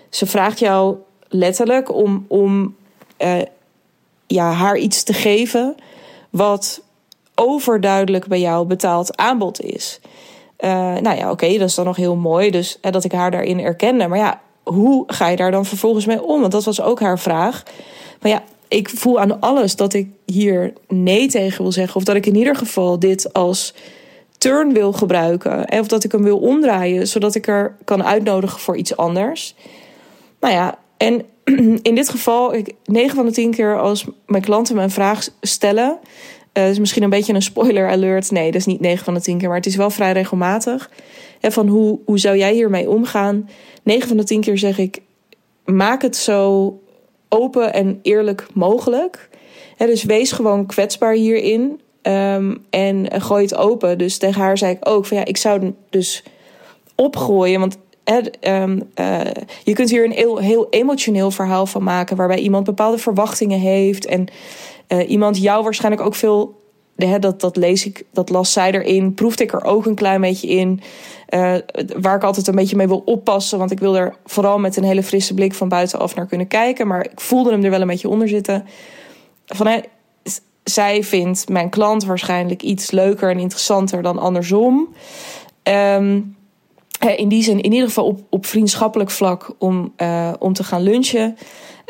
ze 0.09 0.25
vraagt 0.25 0.59
jou 0.59 0.97
letterlijk 1.27 1.93
om, 1.93 2.25
om 2.27 2.75
uh, 3.19 3.41
ja, 4.27 4.51
haar 4.51 4.77
iets 4.77 5.03
te 5.03 5.13
geven 5.13 5.75
wat 6.29 6.81
overduidelijk 7.35 8.27
bij 8.27 8.39
jou 8.39 8.65
betaald 8.65 9.17
aanbod 9.17 9.61
is. 9.61 9.99
Uh, 10.59 10.69
nou 10.95 11.17
ja, 11.17 11.31
oké, 11.31 11.57
dat 11.57 11.69
is 11.69 11.75
dan 11.75 11.85
nog 11.85 11.95
heel 11.95 12.15
mooi. 12.15 12.51
Dus 12.51 12.77
uh, 12.81 12.91
dat 12.91 13.03
ik 13.03 13.11
haar 13.11 13.31
daarin 13.31 13.59
erkende. 13.59 14.07
Maar 14.07 14.17
ja, 14.17 14.41
hoe 14.73 15.03
ga 15.07 15.27
je 15.27 15.35
daar 15.35 15.51
dan 15.51 15.65
vervolgens 15.65 16.05
mee 16.05 16.23
om? 16.23 16.39
Want 16.39 16.51
dat 16.51 16.63
was 16.63 16.81
ook 16.81 16.99
haar 16.99 17.19
vraag. 17.19 17.63
Maar 18.21 18.31
ja, 18.31 18.43
ik 18.67 18.89
voel 18.89 19.19
aan 19.19 19.39
alles 19.39 19.75
dat 19.75 19.93
ik 19.93 20.07
hier 20.25 20.73
nee 20.87 21.27
tegen 21.27 21.61
wil 21.61 21.71
zeggen. 21.71 21.95
Of 21.95 22.03
dat 22.03 22.15
ik 22.15 22.25
in 22.25 22.35
ieder 22.35 22.55
geval 22.55 22.99
dit 22.99 23.33
als 23.33 23.73
turn 24.37 24.73
wil 24.73 24.93
gebruiken. 24.93 25.79
Of 25.79 25.87
dat 25.87 26.03
ik 26.03 26.11
hem 26.11 26.23
wil 26.23 26.37
omdraaien, 26.37 27.07
zodat 27.07 27.35
ik 27.35 27.47
er 27.47 27.75
kan 27.83 28.03
uitnodigen 28.03 28.59
voor 28.59 28.77
iets 28.77 28.97
anders. 28.97 29.55
Nou 30.39 30.53
ja, 30.53 30.77
en 30.97 31.25
in 31.89 31.95
dit 31.95 32.09
geval, 32.09 32.55
9 32.85 33.15
van 33.15 33.25
de 33.25 33.31
10 33.31 33.51
keer 33.51 33.79
als 33.79 34.05
mijn 34.25 34.43
klanten 34.43 34.77
een 34.77 34.89
vraag 34.89 35.27
stellen. 35.41 35.99
Uh, 36.53 36.69
is 36.69 36.79
misschien 36.79 37.03
een 37.03 37.09
beetje 37.09 37.33
een 37.33 37.41
spoiler 37.41 37.89
alert. 37.89 38.31
Nee, 38.31 38.45
dat 38.45 38.59
is 38.59 38.65
niet 38.65 38.79
9 38.79 39.05
van 39.05 39.13
de 39.13 39.21
10 39.21 39.37
keer, 39.37 39.47
maar 39.47 39.57
het 39.57 39.65
is 39.65 39.75
wel 39.75 39.89
vrij 39.89 40.11
regelmatig. 40.11 40.89
Hè, 41.39 41.51
van 41.51 41.67
hoe, 41.67 41.99
hoe 42.05 42.19
zou 42.19 42.37
jij 42.37 42.53
hiermee 42.53 42.89
omgaan? 42.89 43.49
9 43.83 44.07
van 44.07 44.17
de 44.17 44.23
10 44.23 44.41
keer 44.41 44.57
zeg 44.57 44.77
ik: 44.77 45.01
maak 45.65 46.01
het 46.01 46.15
zo 46.15 46.73
open 47.29 47.73
en 47.73 47.99
eerlijk 48.01 48.47
mogelijk. 48.53 49.29
Dus 49.77 50.03
wees 50.03 50.31
gewoon 50.31 50.65
kwetsbaar 50.65 51.13
hierin. 51.13 51.81
Um, 52.01 52.65
en 52.69 53.21
gooi 53.21 53.43
het 53.43 53.55
open. 53.55 53.97
Dus 53.97 54.17
tegen 54.17 54.41
haar 54.41 54.57
zei 54.57 54.71
ik 54.71 54.89
ook: 54.89 55.05
van 55.05 55.17
ja, 55.17 55.25
ik 55.25 55.37
zou 55.37 55.73
dus 55.89 56.23
opgooien. 56.95 57.59
Want 57.59 57.77
um, 58.41 58.81
uh, 58.95 59.21
je 59.63 59.73
kunt 59.73 59.89
hier 59.89 60.05
een 60.05 60.39
heel, 60.41 60.67
emotioneel 60.69 61.31
verhaal 61.31 61.65
van 61.65 61.83
maken, 61.83 62.15
waarbij 62.15 62.39
iemand 62.39 62.65
bepaalde 62.65 62.97
verwachtingen 62.97 63.59
heeft 63.59 64.05
en 64.05 64.27
uh, 64.87 65.09
iemand 65.09 65.41
jou 65.41 65.63
waarschijnlijk 65.63 66.03
ook 66.03 66.15
veel. 66.15 66.57
Hè, 66.95 67.19
dat, 67.19 67.41
dat 67.41 67.55
lees 67.55 67.85
ik, 67.85 68.05
dat 68.11 68.29
las 68.29 68.53
zij 68.53 68.71
erin, 68.71 69.13
proefde 69.13 69.43
ik 69.43 69.53
er 69.53 69.63
ook 69.63 69.85
een 69.85 69.95
klein 69.95 70.21
beetje 70.21 70.47
in. 70.47 70.81
Uh, 71.29 71.55
waar 71.99 72.15
ik 72.15 72.23
altijd 72.23 72.47
een 72.47 72.55
beetje 72.55 72.75
mee 72.75 72.87
wil 72.87 73.01
oppassen, 73.05 73.57
want 73.57 73.71
ik 73.71 73.79
wil 73.79 73.97
er 73.97 74.15
vooral 74.25 74.59
met 74.59 74.77
een 74.77 74.83
hele 74.83 75.03
frisse 75.03 75.33
blik 75.33 75.53
van 75.53 75.69
buitenaf 75.69 76.15
naar 76.15 76.25
kunnen 76.25 76.47
kijken. 76.47 76.87
Maar 76.87 77.05
ik 77.05 77.19
voelde 77.19 77.51
hem 77.51 77.63
er 77.63 77.69
wel 77.69 77.81
een 77.81 77.87
beetje 77.87 78.09
onder 78.09 78.27
zitten. 78.27 78.65
Van, 79.45 79.83
zij 80.63 81.03
vindt 81.03 81.49
mijn 81.49 81.69
klant 81.69 82.05
waarschijnlijk 82.05 82.61
iets 82.61 82.91
leuker 82.91 83.29
en 83.29 83.39
interessanter 83.39 84.01
dan 84.01 84.19
andersom. 84.19 84.87
Um, 85.63 86.35
in 86.99 87.29
die 87.29 87.43
zin 87.43 87.61
in 87.61 87.71
ieder 87.71 87.87
geval 87.87 88.05
op, 88.05 88.19
op 88.29 88.45
vriendschappelijk 88.45 89.11
vlak 89.11 89.55
om, 89.57 89.93
uh, 89.97 90.33
om 90.39 90.53
te 90.53 90.63
gaan 90.63 90.81
lunchen. 90.81 91.37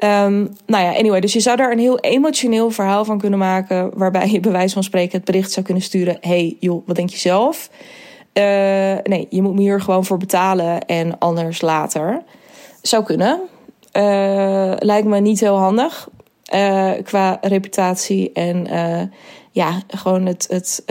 Um, 0.03 0.55
nou 0.65 0.83
ja, 0.83 0.95
anyway, 0.95 1.19
dus 1.19 1.33
je 1.33 1.39
zou 1.39 1.57
daar 1.57 1.71
een 1.71 1.79
heel 1.79 1.99
emotioneel 1.99 2.71
verhaal 2.71 3.05
van 3.05 3.17
kunnen 3.17 3.39
maken. 3.39 3.91
Waarbij 3.93 4.29
je 4.29 4.39
bij 4.39 4.51
wijze 4.51 4.73
van 4.73 4.83
spreken 4.83 5.17
het 5.17 5.25
bericht 5.25 5.51
zou 5.51 5.65
kunnen 5.65 5.83
sturen: 5.83 6.17
hey, 6.21 6.57
joh, 6.59 6.87
wat 6.87 6.95
denk 6.95 7.09
je 7.09 7.17
zelf? 7.17 7.69
Uh, 8.33 8.43
nee, 9.03 9.27
je 9.29 9.41
moet 9.41 9.53
me 9.53 9.61
hier 9.61 9.81
gewoon 9.81 10.05
voor 10.05 10.17
betalen 10.17 10.85
en 10.85 11.17
anders 11.17 11.61
later. 11.61 12.23
Zou 12.81 13.03
kunnen. 13.03 13.39
Uh, 13.93 14.73
lijkt 14.77 15.07
me 15.07 15.19
niet 15.19 15.39
heel 15.39 15.57
handig 15.57 16.09
qua 17.03 17.37
reputatie 17.41 18.31
en 18.33 18.67
ja, 19.51 19.81
gewoon 19.87 20.25
het. 20.25 20.47
het 20.49 20.83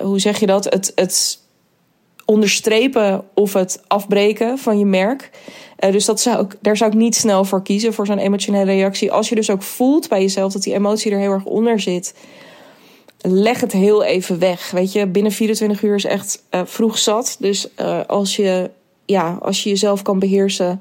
hoe 0.00 0.20
zeg 0.20 0.40
je 0.40 0.46
dat? 0.46 0.64
Het. 0.64 0.92
het 0.94 1.42
onderstrepen 2.24 3.24
of 3.34 3.52
het 3.52 3.82
afbreken 3.86 4.58
van 4.58 4.78
je 4.78 4.86
merk. 4.86 5.30
Uh, 5.80 5.92
dus 5.92 6.04
dat 6.04 6.20
zou 6.20 6.44
ik, 6.44 6.56
daar 6.60 6.76
zou 6.76 6.90
ik 6.90 6.96
niet 6.96 7.14
snel 7.14 7.44
voor 7.44 7.62
kiezen, 7.62 7.94
voor 7.94 8.06
zo'n 8.06 8.18
emotionele 8.18 8.72
reactie. 8.72 9.12
Als 9.12 9.28
je 9.28 9.34
dus 9.34 9.50
ook 9.50 9.62
voelt 9.62 10.08
bij 10.08 10.20
jezelf 10.20 10.52
dat 10.52 10.62
die 10.62 10.74
emotie 10.74 11.12
er 11.12 11.18
heel 11.18 11.32
erg 11.32 11.44
onder 11.44 11.80
zit, 11.80 12.14
leg 13.20 13.60
het 13.60 13.72
heel 13.72 14.04
even 14.04 14.38
weg. 14.38 14.70
Weet 14.70 14.92
je, 14.92 15.06
binnen 15.06 15.32
24 15.32 15.82
uur 15.82 15.94
is 15.94 16.04
echt 16.04 16.42
uh, 16.50 16.60
vroeg 16.64 16.98
zat. 16.98 17.36
Dus 17.38 17.68
uh, 17.80 18.00
als, 18.06 18.36
je, 18.36 18.70
ja, 19.04 19.38
als 19.40 19.62
je 19.62 19.68
jezelf 19.68 20.02
kan 20.02 20.18
beheersen. 20.18 20.80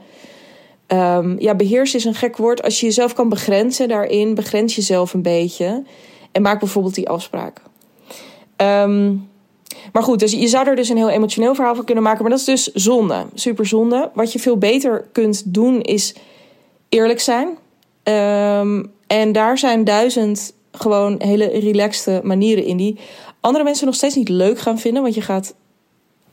Um, 0.88 1.40
ja, 1.40 1.56
beheersen 1.56 2.00
is 2.00 2.06
een 2.06 2.16
gek 2.16 2.38
woord. 2.38 2.64
Als 2.64 2.80
je 2.80 2.86
jezelf 2.86 3.14
kan 3.14 3.30
begrenzen 3.30 3.88
daarin, 3.88 4.36
begrens 4.36 4.76
jezelf 4.76 5.14
een 5.14 5.22
beetje. 5.22 5.84
En 6.32 6.42
maak 6.42 6.60
bijvoorbeeld 6.60 6.96
die 6.96 7.10
afspraak. 7.10 7.62
Um, 8.58 9.30
maar 9.92 10.04
goed, 10.04 10.20
dus 10.20 10.32
je 10.32 10.48
zou 10.48 10.68
er 10.68 10.76
dus 10.76 10.90
een 10.90 10.98
heel 10.98 11.10
emotioneel 11.10 11.56
verhaal 11.56 11.76
van 11.76 11.86
kunnen 11.86 12.04
maken. 12.04 12.22
Maar 12.22 12.32
dat 12.32 12.40
is 12.40 12.46
dus 12.46 12.84
zonde. 12.84 13.26
Super 13.34 13.66
zonde. 13.66 14.10
Wat 14.14 14.34
je 14.34 14.40
veel 14.40 14.58
beter 14.58 15.08
kunt 15.12 15.54
doen 15.54 15.82
is 15.82 16.16
eerlijk 16.90 17.20
zijn. 17.20 17.48
Um, 18.04 18.92
en 19.08 19.32
daar 19.32 19.58
zijn 19.58 19.84
duizend 19.84 20.54
gewoon 20.72 21.16
hele 21.18 21.46
relaxte 21.46 22.22
manieren 22.24 22.66
in 22.66 22.78
die 22.78 23.00
andere 23.40 23.64
mensen 23.64 23.86
nog 23.86 23.96
steeds 23.96 24.16
niet 24.16 24.30
leuk 24.30 24.60
gaan 24.60 24.80
vinden. 24.80 25.02
Want 25.02 25.16
je 25.16 25.22
gaat 25.22 25.54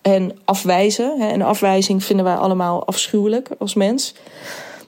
hen 0.03 0.39
afwijzen. 0.45 1.21
En 1.21 1.43
afwijzing 1.43 2.05
vinden 2.05 2.25
wij 2.25 2.35
allemaal 2.35 2.87
afschuwelijk 2.87 3.49
als 3.59 3.75
mens. 3.75 4.15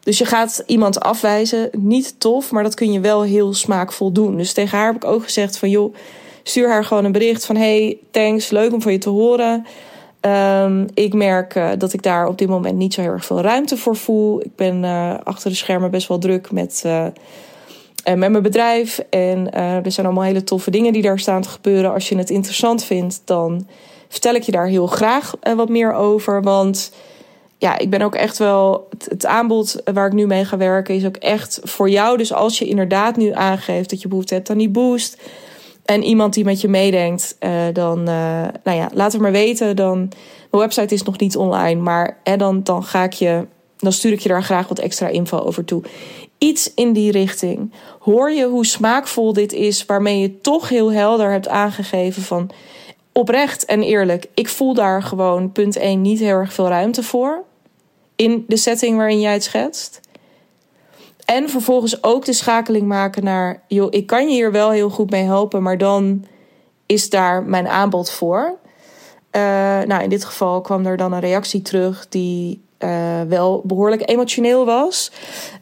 Dus 0.03 0.19
je 0.19 0.25
gaat 0.25 0.63
iemand 0.67 1.01
afwijzen, 1.01 1.71
niet 1.73 2.15
tof, 2.19 2.51
maar 2.51 2.63
dat 2.63 2.75
kun 2.75 2.93
je 2.93 3.01
wel 3.01 3.23
heel 3.23 3.55
smaakvol 3.55 4.13
doen. 4.13 4.37
Dus 4.37 4.53
tegen 4.53 4.79
haar 4.79 4.87
heb 4.87 4.97
ik 4.97 5.05
ook 5.05 5.25
gezegd 5.25 5.59
van 5.59 5.71
joh, 5.71 5.95
stuur 6.43 6.69
haar 6.69 6.85
gewoon 6.85 7.05
een 7.05 7.13
bericht 7.13 7.47
van 7.47 7.57
hey, 7.57 7.99
thanks, 8.11 8.51
leuk 8.51 8.73
om 8.73 8.83
van 8.83 8.93
je 8.93 8.99
te 8.99 9.09
horen. 9.09 9.67
Um, 10.21 10.87
ik 10.95 11.15
merk 11.15 11.55
uh, 11.55 11.71
dat 11.79 11.93
ik 11.93 12.03
daar 12.03 12.27
op 12.27 12.39
dit 12.39 12.49
moment 12.49 12.77
niet 12.77 12.95
zo 12.95 13.01
heel 13.01 13.11
erg 13.11 13.25
veel 13.25 13.41
ruimte 13.41 13.77
voor 13.77 13.97
voel. 13.97 14.41
Ik 14.41 14.57
ben 14.57 14.83
uh, 14.83 15.15
achter 15.25 15.51
de 15.51 15.57
schermen 15.57 15.91
best 15.91 16.09
wel 16.09 16.19
druk 16.19 16.51
met, 16.51 16.83
uh, 16.87 17.05
met 18.05 18.31
mijn 18.31 18.43
bedrijf. 18.43 18.99
En 19.11 19.53
er 19.53 19.93
zijn 19.93 20.07
allemaal 20.07 20.25
hele 20.25 20.45
toffe 20.45 20.71
dingen 20.71 20.93
die 20.93 21.03
daar 21.03 21.19
staan 21.19 21.43
te 21.43 21.49
gebeuren. 21.49 21.93
Als 21.93 22.09
je 22.09 22.17
het 22.17 22.31
interessant 22.31 22.85
vindt, 22.85 23.23
dan 23.25 23.67
vertel 24.09 24.35
ik 24.35 24.43
je 24.43 24.53
daar 24.53 24.67
heel 24.67 24.87
graag 24.87 25.35
wat 25.57 25.69
meer 25.69 25.93
over. 25.93 26.43
Want 26.43 26.93
ja, 27.63 27.79
ik 27.79 27.91
ben 27.91 28.03
ook 28.03 28.15
echt 28.15 28.39
wel. 28.39 28.87
Het, 28.91 29.07
het, 29.09 29.27
aanbod 29.27 29.83
waar 29.93 30.07
ik 30.07 30.13
nu 30.13 30.27
mee 30.27 30.45
ga 30.45 30.57
werken 30.57 30.95
is 30.95 31.07
ook 31.07 31.17
echt 31.17 31.61
voor 31.63 31.91
jou. 31.91 32.17
Dus 32.17 32.33
als 32.33 32.59
je 32.59 32.65
inderdaad 32.65 33.17
nu 33.17 33.33
aangeeft 33.33 33.91
dat 33.91 34.03
je 34.03 34.09
behoefte 34.09 34.35
hebt 34.35 34.51
aan 34.51 34.59
die 34.59 34.69
boost. 34.69 35.19
En 35.85 36.03
iemand 36.03 36.35
die 36.35 36.45
met 36.45 36.61
je 36.61 36.69
meedenkt, 36.69 37.37
uh, 37.41 37.51
dan 37.73 37.99
uh, 37.99 38.05
nou 38.65 38.77
ja, 38.79 38.91
laat 38.95 39.13
het 39.13 39.21
maar 39.21 39.33
weten. 39.33 39.77
Dan, 39.77 39.99
mijn 40.51 40.63
website 40.63 40.95
is 40.95 41.03
nog 41.03 41.19
niet 41.19 41.37
online, 41.37 41.81
maar 41.81 42.19
dan, 42.37 42.63
dan 42.63 42.85
ga 42.85 43.05
ik 43.05 43.13
je. 43.13 43.47
Dan 43.77 43.93
stuur 43.93 44.13
ik 44.13 44.21
je 44.21 44.29
daar 44.29 44.43
graag 44.43 44.69
wat 44.69 44.79
extra 44.79 45.09
info 45.09 45.39
over 45.39 45.65
toe. 45.65 45.83
Iets 46.39 46.75
in 46.75 46.93
die 46.93 47.13
richting. 47.13 47.73
Hoor 47.99 48.31
je 48.31 48.47
hoe 48.47 48.67
smaakvol 48.67 49.33
dit 49.33 49.53
is, 49.53 49.87
waarmee 49.87 50.21
je 50.21 50.41
toch 50.41 50.69
heel 50.69 50.93
helder 50.93 51.31
hebt 51.31 51.49
aangegeven 51.49 52.23
van 52.23 52.51
oprecht 53.13 53.65
en 53.65 53.83
eerlijk. 53.83 54.27
Ik 54.35 54.49
voel 54.49 54.75
daar 54.75 55.03
gewoon 55.03 55.53
punt 55.53 55.77
1 55.77 56.01
niet 56.01 56.19
heel 56.19 56.37
erg 56.37 56.53
veel 56.53 56.69
ruimte 56.69 57.03
voor 57.03 57.45
in 58.17 58.45
de 58.49 58.57
setting 58.57 58.97
waarin 58.97 59.21
jij 59.21 59.33
het 59.33 59.45
schetst. 59.45 60.01
En 61.25 61.49
vervolgens 61.49 62.03
ook 62.03 62.25
de 62.25 62.33
schakeling 62.33 62.87
maken 62.87 63.25
naar, 63.25 63.63
joh, 63.69 63.87
ik 63.91 64.07
kan 64.07 64.29
je 64.29 64.35
hier 64.35 64.53
wel 64.53 64.71
heel 64.71 64.91
goed 64.91 65.11
mee 65.11 65.25
helpen, 65.25 65.63
maar 65.63 65.79
dan 65.79 66.25
is 66.87 67.11
daar 67.11 67.43
mijn 67.43 67.69
aanbod 67.69 68.11
voor. 68.11 68.59
Uh, 69.37 69.43
nou, 69.83 70.03
in 70.03 70.09
dit 70.09 70.25
geval 70.25 70.61
kwam 70.61 70.87
er 70.87 70.97
dan 70.97 71.13
een 71.13 71.21
reactie 71.21 71.63
terug 71.63 72.09
die 72.09 72.63
uh, 72.79 73.21
wel 73.29 73.63
behoorlijk 73.65 74.11
emotioneel 74.11 74.65
was. 74.65 75.13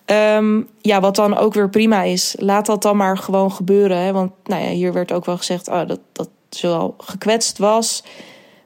Um, 0.06 0.68
ja, 0.80 1.00
wat 1.00 1.16
dan 1.16 1.36
ook 1.36 1.54
weer 1.54 1.68
prima 1.68 2.02
is. 2.02 2.34
Laat 2.38 2.66
dat 2.66 2.82
dan 2.82 2.96
maar 2.96 3.18
gewoon 3.18 3.52
gebeuren. 3.52 3.96
Hè? 3.96 4.12
Want 4.12 4.32
nou 4.44 4.62
ja, 4.62 4.68
hier 4.68 4.92
werd 4.92 5.12
ook 5.12 5.24
wel 5.24 5.36
gezegd 5.36 5.68
oh, 5.68 5.86
dat, 5.86 6.00
dat 6.12 6.28
ze 6.50 6.66
wel 6.66 6.94
gekwetst 6.98 7.58
was. 7.58 8.04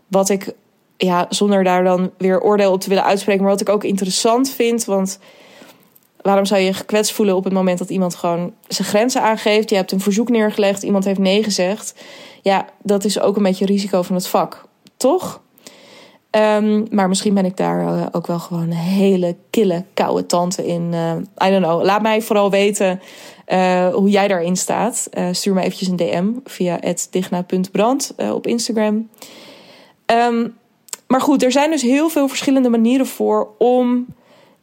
Wat 0.09 0.29
ik 0.29 0.55
ja, 0.97 1.27
zonder 1.29 1.65
daar 1.65 1.85
dan 1.85 2.11
weer 2.19 2.41
oordeel 2.41 2.73
op 2.73 2.81
te 2.81 2.89
willen 2.89 3.05
uitspreken. 3.05 3.43
Maar 3.43 3.53
wat 3.53 3.61
ik 3.61 3.69
ook 3.69 3.85
interessant 3.85 4.51
vind. 4.51 4.85
Want 4.85 5.19
waarom 6.25 6.45
zou 6.45 6.61
je 6.61 6.67
je 6.67 6.73
gekwetst 6.73 7.13
voelen 7.13 7.37
op 7.37 7.45
het 7.45 7.53
moment 7.53 7.79
dat 7.79 7.91
iemand 7.91 8.15
gewoon 8.15 8.53
zijn 8.69 8.89
grenzen 8.89 9.23
aangeeft? 9.23 9.71
Je 9.71 9.77
hebt 9.77 9.93
een 9.93 10.01
verzoek 10.01 10.29
neergelegd, 10.29 10.83
iemand 10.83 11.05
heeft 11.05 11.19
nee 11.19 11.43
gezegd. 11.43 11.95
Ja, 12.43 12.67
dat 12.83 13.05
is 13.05 13.21
ook 13.21 13.37
een 13.37 13.43
beetje 13.43 13.67
risico 13.67 14.03
van 14.03 14.15
het 14.15 14.27
vak, 14.27 14.65
toch? 14.97 15.43
Um, 16.31 16.87
maar 16.91 17.09
misschien 17.09 17.35
ben 17.35 17.45
ik 17.45 17.57
daar 17.57 17.83
uh, 17.83 18.07
ook 18.13 18.27
wel 18.27 18.39
gewoon 18.39 18.63
een 18.63 18.73
hele 18.73 19.37
kille, 19.51 19.85
koude 19.95 20.27
tante 20.27 20.67
in. 20.67 20.91
Uh, 20.93 21.49
I 21.49 21.51
don't 21.51 21.65
know. 21.65 21.85
Laat 21.85 22.03
mij 22.03 22.23
vooral 22.23 22.51
weten 22.51 23.01
uh, 23.49 23.89
hoe 23.89 24.11
jij 24.11 24.29
daarin 24.29 24.57
staat. 24.57 25.09
stuur 25.31 25.55
me 25.55 25.61
eventjes 25.61 25.89
een 25.89 25.97
DM 25.97 26.31
via 26.45 26.81
digna.brand 27.11 28.15
op 28.33 28.47
Instagram. 28.47 29.09
Um, 30.07 30.57
maar 31.07 31.21
goed, 31.21 31.43
er 31.43 31.53
zijn 31.53 31.71
dus 31.71 31.83
heel 31.83 32.09
veel 32.09 32.29
verschillende 32.29 32.69
manieren 32.69 33.07
voor 33.07 33.49
om. 33.59 34.07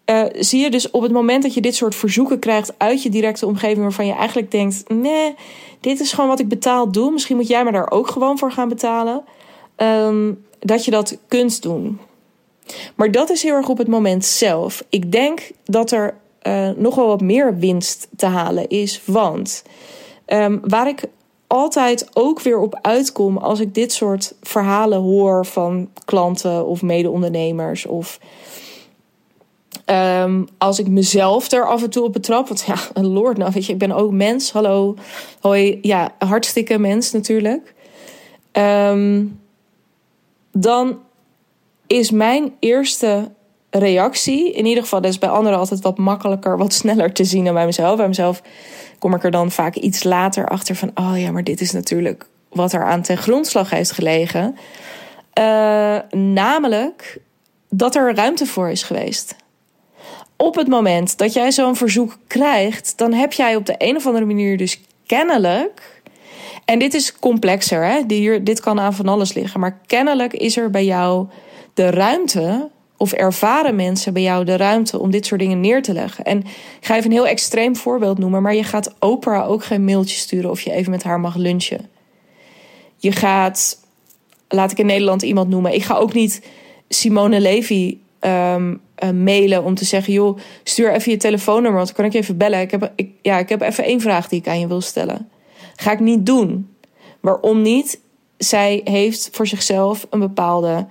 Uh, 0.05 0.23
zie 0.33 0.61
je 0.61 0.71
dus 0.71 0.91
op 0.91 1.01
het 1.01 1.11
moment 1.11 1.43
dat 1.43 1.53
je 1.53 1.61
dit 1.61 1.75
soort 1.75 1.95
verzoeken 1.95 2.39
krijgt 2.39 2.73
uit 2.77 3.03
je 3.03 3.09
directe 3.09 3.45
omgeving, 3.45 3.81
waarvan 3.81 4.05
je 4.05 4.13
eigenlijk 4.13 4.51
denkt: 4.51 4.89
nee, 4.89 5.35
dit 5.79 5.99
is 5.99 6.13
gewoon 6.13 6.29
wat 6.29 6.39
ik 6.39 6.47
betaald 6.47 6.93
doe. 6.93 7.11
Misschien 7.11 7.35
moet 7.35 7.47
jij 7.47 7.63
me 7.63 7.71
daar 7.71 7.91
ook 7.91 8.07
gewoon 8.07 8.37
voor 8.37 8.51
gaan 8.51 8.69
betalen. 8.69 9.23
Um, 9.77 10.45
dat 10.59 10.85
je 10.85 10.91
dat 10.91 11.17
kunt 11.27 11.61
doen. 11.61 11.99
Maar 12.95 13.11
dat 13.11 13.29
is 13.29 13.43
heel 13.43 13.55
erg 13.55 13.69
op 13.69 13.77
het 13.77 13.87
moment 13.87 14.25
zelf. 14.25 14.83
Ik 14.89 15.11
denk 15.11 15.51
dat 15.65 15.91
er 15.91 16.17
uh, 16.47 16.69
nog 16.69 16.95
wel 16.95 17.07
wat 17.07 17.21
meer 17.21 17.57
winst 17.57 18.07
te 18.15 18.25
halen 18.25 18.69
is. 18.69 19.01
Want 19.05 19.63
um, 20.27 20.59
waar 20.63 20.87
ik 20.87 21.03
altijd 21.47 22.09
ook 22.13 22.41
weer 22.41 22.59
op 22.59 22.79
uitkom 22.81 23.37
als 23.37 23.59
ik 23.59 23.73
dit 23.73 23.93
soort 23.93 24.33
verhalen 24.41 24.99
hoor 24.99 25.45
van 25.45 25.89
klanten 26.05 26.65
of 26.65 26.81
mede-ondernemers. 26.81 27.85
Of 27.85 28.19
um, 29.85 30.47
als 30.57 30.79
ik 30.79 30.87
mezelf 30.87 31.51
er 31.51 31.67
af 31.67 31.83
en 31.83 31.89
toe 31.89 32.03
op 32.03 32.13
betrap. 32.13 32.47
Want 32.47 32.63
ja, 32.67 32.75
lord, 33.01 33.37
nou 33.37 33.51
weet 33.53 33.65
je, 33.65 33.71
ik 33.73 33.77
ben 33.77 33.91
ook 33.91 34.11
mens. 34.11 34.51
Hallo, 34.51 34.95
hoi. 35.39 35.79
Ja, 35.81 36.15
hartstikke 36.17 36.77
mens 36.77 37.11
natuurlijk. 37.11 37.73
Um, 38.51 39.39
dan 40.51 40.99
is 41.87 42.11
mijn 42.11 42.53
eerste 42.59 43.31
reactie, 43.69 44.51
in 44.51 44.65
ieder 44.65 44.83
geval, 44.83 45.01
dat 45.01 45.11
is 45.11 45.17
bij 45.17 45.29
anderen 45.29 45.59
altijd 45.59 45.81
wat 45.81 45.97
makkelijker, 45.97 46.57
wat 46.57 46.73
sneller 46.73 47.13
te 47.13 47.23
zien 47.23 47.45
dan 47.45 47.53
bij 47.53 47.65
mezelf. 47.65 47.97
Bij 47.97 48.07
mezelf 48.07 48.41
kom 48.99 49.15
ik 49.15 49.23
er 49.23 49.31
dan 49.31 49.51
vaak 49.51 49.75
iets 49.75 50.03
later 50.03 50.47
achter 50.47 50.75
van: 50.75 50.91
oh 50.95 51.19
ja, 51.19 51.31
maar 51.31 51.43
dit 51.43 51.61
is 51.61 51.71
natuurlijk 51.71 52.27
wat 52.49 52.73
er 52.73 52.83
aan 52.83 53.01
ten 53.01 53.17
grondslag 53.17 53.69
heeft 53.69 53.91
gelegen. 53.91 54.55
Uh, 55.39 55.97
namelijk 56.11 57.21
dat 57.69 57.95
er 57.95 58.15
ruimte 58.15 58.45
voor 58.45 58.69
is 58.69 58.83
geweest. 58.83 59.35
Op 60.41 60.55
het 60.55 60.67
moment 60.67 61.17
dat 61.17 61.33
jij 61.33 61.51
zo'n 61.51 61.75
verzoek 61.75 62.17
krijgt, 62.27 62.93
dan 62.97 63.13
heb 63.13 63.33
jij 63.33 63.55
op 63.55 63.65
de 63.65 63.75
een 63.77 63.95
of 63.95 64.05
andere 64.05 64.25
manier 64.25 64.57
dus 64.57 64.81
kennelijk. 65.05 66.01
En 66.65 66.79
dit 66.79 66.93
is 66.93 67.19
complexer, 67.19 67.85
hè? 67.85 68.05
dit 68.43 68.59
kan 68.59 68.79
aan 68.79 68.93
van 68.93 69.07
alles 69.07 69.33
liggen. 69.33 69.59
Maar 69.59 69.79
kennelijk 69.85 70.33
is 70.33 70.57
er 70.57 70.69
bij 70.69 70.85
jou 70.85 71.27
de 71.73 71.89
ruimte 71.89 72.69
of 72.97 73.11
ervaren 73.11 73.75
mensen 73.75 74.13
bij 74.13 74.21
jou 74.21 74.45
de 74.45 74.57
ruimte 74.57 74.99
om 74.99 75.11
dit 75.11 75.25
soort 75.25 75.39
dingen 75.39 75.59
neer 75.59 75.81
te 75.81 75.93
leggen? 75.93 76.25
En 76.25 76.39
ik 76.79 76.85
ga 76.85 76.95
even 76.95 77.05
een 77.05 77.17
heel 77.17 77.27
extreem 77.27 77.75
voorbeeld 77.75 78.17
noemen, 78.17 78.41
maar 78.41 78.55
je 78.55 78.63
gaat 78.63 78.93
Oprah 78.99 79.49
ook 79.49 79.63
geen 79.63 79.85
mailtje 79.85 80.17
sturen 80.17 80.49
of 80.49 80.61
je 80.61 80.71
even 80.71 80.91
met 80.91 81.03
haar 81.03 81.19
mag 81.19 81.35
lunchen. 81.35 81.89
Je 82.97 83.11
gaat, 83.11 83.77
laat 84.47 84.71
ik 84.71 84.77
in 84.77 84.85
Nederland 84.85 85.21
iemand 85.21 85.49
noemen, 85.49 85.73
ik 85.73 85.83
ga 85.83 85.95
ook 85.95 86.13
niet 86.13 86.47
Simone 86.87 87.39
Levy 87.39 87.97
um, 88.21 88.81
mailen 89.13 89.63
om 89.63 89.75
te 89.75 89.85
zeggen: 89.85 90.13
joh, 90.13 90.37
stuur 90.63 90.93
even 90.93 91.11
je 91.11 91.17
telefoonnummer, 91.17 91.73
want 91.73 91.85
dan 91.85 91.95
kan 91.95 92.05
ik 92.05 92.13
even 92.13 92.37
bellen. 92.37 92.59
Ik 92.59 92.71
heb, 92.71 92.91
ik, 92.95 93.09
ja, 93.21 93.37
ik 93.37 93.49
heb 93.49 93.61
even 93.61 93.83
één 93.83 94.01
vraag 94.01 94.27
die 94.27 94.39
ik 94.39 94.47
aan 94.47 94.59
je 94.59 94.67
wil 94.67 94.81
stellen. 94.81 95.29
Ga 95.75 95.91
ik 95.91 95.99
niet 95.99 96.25
doen. 96.25 96.69
Waarom 97.19 97.61
niet? 97.61 97.99
Zij 98.37 98.81
heeft 98.83 99.29
voor 99.31 99.47
zichzelf 99.47 100.07
een 100.09 100.19
bepaalde 100.19 100.87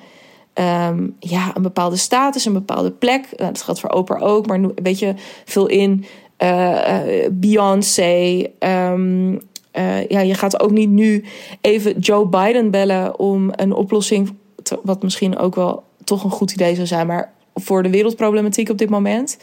um, 0.54 1.16
ja, 1.18 1.50
een 1.54 1.62
bepaalde 1.62 1.96
status, 1.96 2.44
een 2.44 2.52
bepaalde 2.52 2.90
plek. 2.90 3.26
Nou, 3.36 3.52
dat 3.52 3.62
geldt 3.62 3.80
voor 3.80 3.90
Oprah 3.90 4.22
ook, 4.22 4.46
maar 4.46 4.60
weet 4.74 4.98
je, 4.98 5.14
vul 5.44 5.66
in 5.66 6.04
uh, 6.38 6.98
Beyoncé. 7.30 8.46
Um, 8.58 9.40
uh, 9.72 10.06
ja, 10.08 10.20
je 10.20 10.34
gaat 10.34 10.60
ook 10.60 10.70
niet 10.70 10.90
nu 10.90 11.24
even 11.60 11.98
Joe 11.98 12.26
Biden 12.26 12.70
bellen 12.70 13.18
om 13.18 13.50
een 13.50 13.72
oplossing, 13.72 14.34
te, 14.62 14.78
wat 14.82 15.02
misschien 15.02 15.38
ook 15.38 15.54
wel 15.54 15.82
toch 16.04 16.24
een 16.24 16.30
goed 16.30 16.52
idee 16.52 16.74
zou 16.74 16.86
zijn, 16.86 17.06
maar 17.06 17.32
voor 17.54 17.82
de 17.82 17.90
wereldproblematiek 17.90 18.68
op 18.68 18.78
dit 18.78 18.90
moment. 18.90 19.38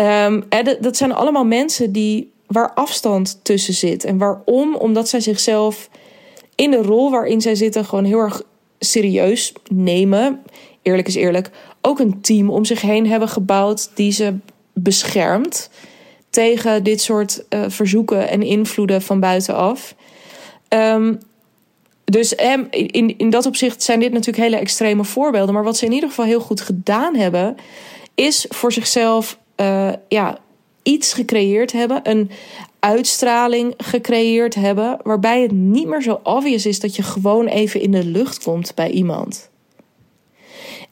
Um, 0.00 0.44
dat 0.80 0.96
zijn 0.96 1.12
allemaal 1.12 1.44
mensen 1.44 1.92
die 1.92 2.32
waar 2.46 2.72
afstand 2.74 3.40
tussen 3.42 3.74
zit. 3.74 4.04
En 4.04 4.18
waarom? 4.18 4.74
Omdat 4.74 5.08
zij 5.08 5.20
zichzelf 5.20 5.88
in 6.54 6.70
de 6.70 6.82
rol 6.82 7.10
waarin 7.10 7.40
zij 7.40 7.54
zitten 7.54 7.84
gewoon 7.84 8.04
heel 8.04 8.18
erg 8.18 8.42
serieus 8.78 9.52
nemen, 9.70 10.42
eerlijk 10.82 11.08
is 11.08 11.14
eerlijk, 11.14 11.50
ook 11.80 11.98
een 11.98 12.20
team 12.20 12.50
om 12.50 12.64
zich 12.64 12.80
heen 12.80 13.06
hebben 13.06 13.28
gebouwd 13.28 13.90
die 13.94 14.12
ze 14.12 14.34
beschermt 14.72 15.70
tegen 16.30 16.82
dit 16.82 17.00
soort 17.00 17.44
uh, 17.50 17.64
verzoeken 17.68 18.28
en 18.28 18.42
invloeden 18.42 19.02
van 19.02 19.20
buitenaf. 19.20 19.94
Um, 20.68 21.18
dus 22.10 22.34
in, 22.70 23.18
in 23.18 23.30
dat 23.30 23.46
opzicht 23.46 23.82
zijn 23.82 24.00
dit 24.00 24.12
natuurlijk 24.12 24.44
hele 24.44 24.56
extreme 24.56 25.04
voorbeelden. 25.04 25.54
Maar 25.54 25.64
wat 25.64 25.76
ze 25.76 25.84
in 25.84 25.92
ieder 25.92 26.08
geval 26.08 26.24
heel 26.24 26.40
goed 26.40 26.60
gedaan 26.60 27.16
hebben, 27.16 27.56
is 28.14 28.46
voor 28.48 28.72
zichzelf 28.72 29.38
uh, 29.56 29.92
ja, 30.08 30.38
iets 30.82 31.12
gecreëerd 31.12 31.72
hebben. 31.72 32.00
Een 32.02 32.30
uitstraling 32.78 33.74
gecreëerd 33.76 34.54
hebben. 34.54 34.98
Waarbij 35.02 35.42
het 35.42 35.52
niet 35.52 35.86
meer 35.86 36.02
zo 36.02 36.20
obvious 36.22 36.66
is 36.66 36.80
dat 36.80 36.96
je 36.96 37.02
gewoon 37.02 37.46
even 37.46 37.80
in 37.80 37.90
de 37.90 38.04
lucht 38.04 38.42
komt 38.42 38.74
bij 38.74 38.90
iemand. 38.90 39.50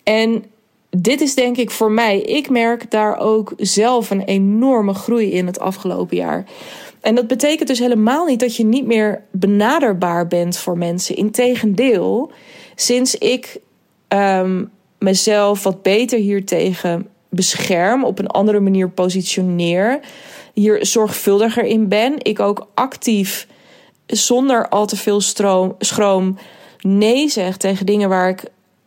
En 0.03 0.45
dit 0.91 1.21
is 1.21 1.35
denk 1.35 1.57
ik 1.57 1.71
voor 1.71 1.91
mij, 1.91 2.21
ik 2.21 2.51
merk 2.51 2.91
daar 2.91 3.19
ook 3.19 3.53
zelf 3.57 4.11
een 4.11 4.23
enorme 4.23 4.95
groei 4.95 5.33
in 5.33 5.47
het 5.47 5.61
afgelopen 5.61 6.17
jaar. 6.17 6.45
En 7.01 7.15
dat 7.15 7.27
betekent 7.27 7.69
dus 7.69 7.79
helemaal 7.79 8.27
niet 8.27 8.41
dat 8.41 8.57
je 8.57 8.65
niet 8.65 8.87
meer 8.87 9.23
benaderbaar 9.31 10.27
bent 10.27 10.57
voor 10.57 10.79
mensen. 10.79 11.17
Integendeel, 11.17 12.33
sinds 12.75 13.15
ik 13.15 13.61
ehm, 14.09 14.65
mezelf 14.99 15.63
wat 15.63 15.83
beter 15.83 16.19
hiertegen 16.19 17.09
bescherm, 17.29 18.05
op 18.05 18.19
een 18.19 18.27
andere 18.27 18.61
manier 18.61 18.91
positioneer, 18.91 20.01
hier 20.55 20.87
zorgvuldiger 20.87 21.65
in 21.65 21.89
ben, 21.89 22.15
ik 22.19 22.41
ook 22.41 22.69
actief 22.75 23.47
zonder 24.07 24.69
al 24.69 24.87
te 24.87 24.97
veel 24.97 25.21
stroom, 25.21 25.75
schroom 25.79 26.39
nee 26.81 27.29
zeg 27.29 27.57
tegen 27.57 27.87
dingen 27.87 28.09
waar 28.09 28.29
ik 28.29 28.45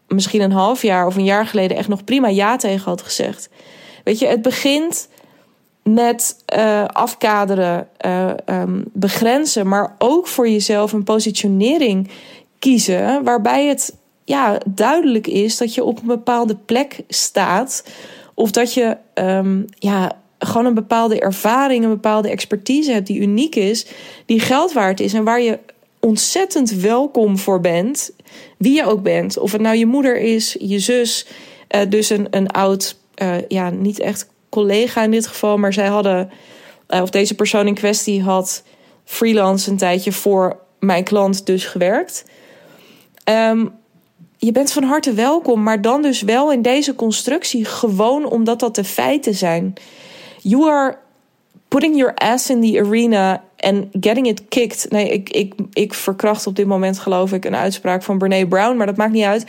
misschien 0.08 0.42
een 0.42 0.52
half 0.52 0.82
jaar 0.82 1.08
of 1.08 1.16
een 1.16 1.24
jaar 1.24 1.46
geleden 1.46 1.78
echt 1.78 1.88
nog 1.88 2.04
prima 2.04 2.28
ja 2.28 2.56
tegen 2.56 2.90
had 2.90 3.02
gezegd. 3.02 3.50
Weet 4.04 4.20
je, 4.20 4.28
het 4.28 4.42
begint 4.42 5.08
met 5.84 6.44
uh, 6.56 6.86
afkaderen, 6.86 7.88
uh, 8.06 8.32
um, 8.46 8.84
begrenzen, 8.94 9.68
maar 9.68 9.96
ook 9.98 10.28
voor 10.28 10.50
jezelf 10.50 10.94
een 10.94 11.04
positionering 11.04 12.10
kiezen 12.60 13.24
waarbij 13.24 13.68
het 13.68 13.96
ja, 14.24 14.58
duidelijk 14.66 15.28
is 15.28 15.58
dat 15.58 15.74
je 15.74 15.84
op 15.84 16.02
een 16.02 16.08
bepaalde 16.08 16.56
plek 16.56 17.02
staat 17.08 17.84
of 18.34 18.52
dat 18.52 18.74
je 18.74 18.98
um, 19.14 19.66
ja, 19.76 20.12
gewoon 20.40 20.66
een 20.66 20.74
bepaalde 20.74 21.20
ervaring, 21.20 21.84
een 21.84 21.90
bepaalde 21.90 22.30
expertise 22.30 22.92
hebt 22.92 23.08
die 23.08 23.20
uniek 23.20 23.56
is, 23.56 23.86
die 24.26 24.40
geld 24.40 24.74
waard 24.74 25.00
is 25.00 25.14
en 25.14 25.24
waar 25.24 25.42
je 25.42 25.60
ontzettend 26.00 26.72
welkom 26.72 27.38
voor 27.38 27.62
bent, 27.62 28.12
wie 28.58 28.74
je 28.76 28.86
ook 28.86 29.04
bent. 29.04 29.38
Of 29.38 29.52
het 29.52 29.62
nou 29.62 29.76
je 29.76 29.86
moeder 29.86 30.18
is, 30.18 30.56
je 30.60 30.80
zus, 30.80 31.28
uh, 31.76 31.82
dus 31.90 32.10
een, 32.10 32.28
een 32.30 32.48
oud, 32.48 32.98
ja, 33.48 33.70
niet 33.70 34.00
echt 34.00 34.28
collega 34.52 35.04
in 35.04 35.12
dit 35.12 35.28
geval, 35.28 35.58
maar 35.58 35.74
zij 35.74 35.88
hadden, 35.88 36.32
uh, 36.90 37.02
of 37.02 37.10
deze 37.10 37.36
persoon 37.36 37.68
in 37.68 37.74
kwestie 37.74 38.22
had 38.22 38.64
freelance 39.04 39.72
een 39.72 39.78
tijdje 39.78 40.12
voor 40.12 40.60
mijn 40.80 41.04
klant 41.04 41.46
dus 41.46 41.66
gewerkt. 41.66 42.26
Um, 43.26 43.72
je 44.38 44.52
bent 44.52 44.72
van 44.72 44.84
harte 44.84 45.14
welkom, 45.14 45.64
maar 45.64 45.82
dan 45.82 46.02
dus 46.02 46.22
wel 46.22 46.52
in 46.52 46.62
deze 46.62 46.96
constructie, 46.96 47.66
gewoon 47.66 48.26
omdat 48.26 48.60
dat 48.60 48.76
de 48.76 48.84
feiten 48.84 49.36
zijn. 49.36 49.74
You 50.42 50.70
are 50.70 50.98
putting 51.68 51.98
your 51.98 52.14
ass 52.14 52.50
in 52.50 52.62
the 52.62 52.80
arena 52.80 53.44
and 53.58 53.86
getting 54.00 54.28
it 54.28 54.42
kicked. 54.50 54.86
Nee, 54.90 55.10
ik, 55.10 55.30
ik, 55.30 55.54
ik 55.74 55.94
verkracht 55.94 56.48
op 56.48 56.56
dit 56.56 56.68
moment, 56.68 57.00
geloof 57.00 57.34
ik, 57.34 57.46
een 57.46 57.56
uitspraak 57.56 58.04
van 58.04 58.18
Brene 58.18 58.48
Brown, 58.48 58.78
maar 58.78 58.86
dat 58.86 58.98
maakt 58.98 59.12
niet 59.12 59.24
uit. 59.24 59.46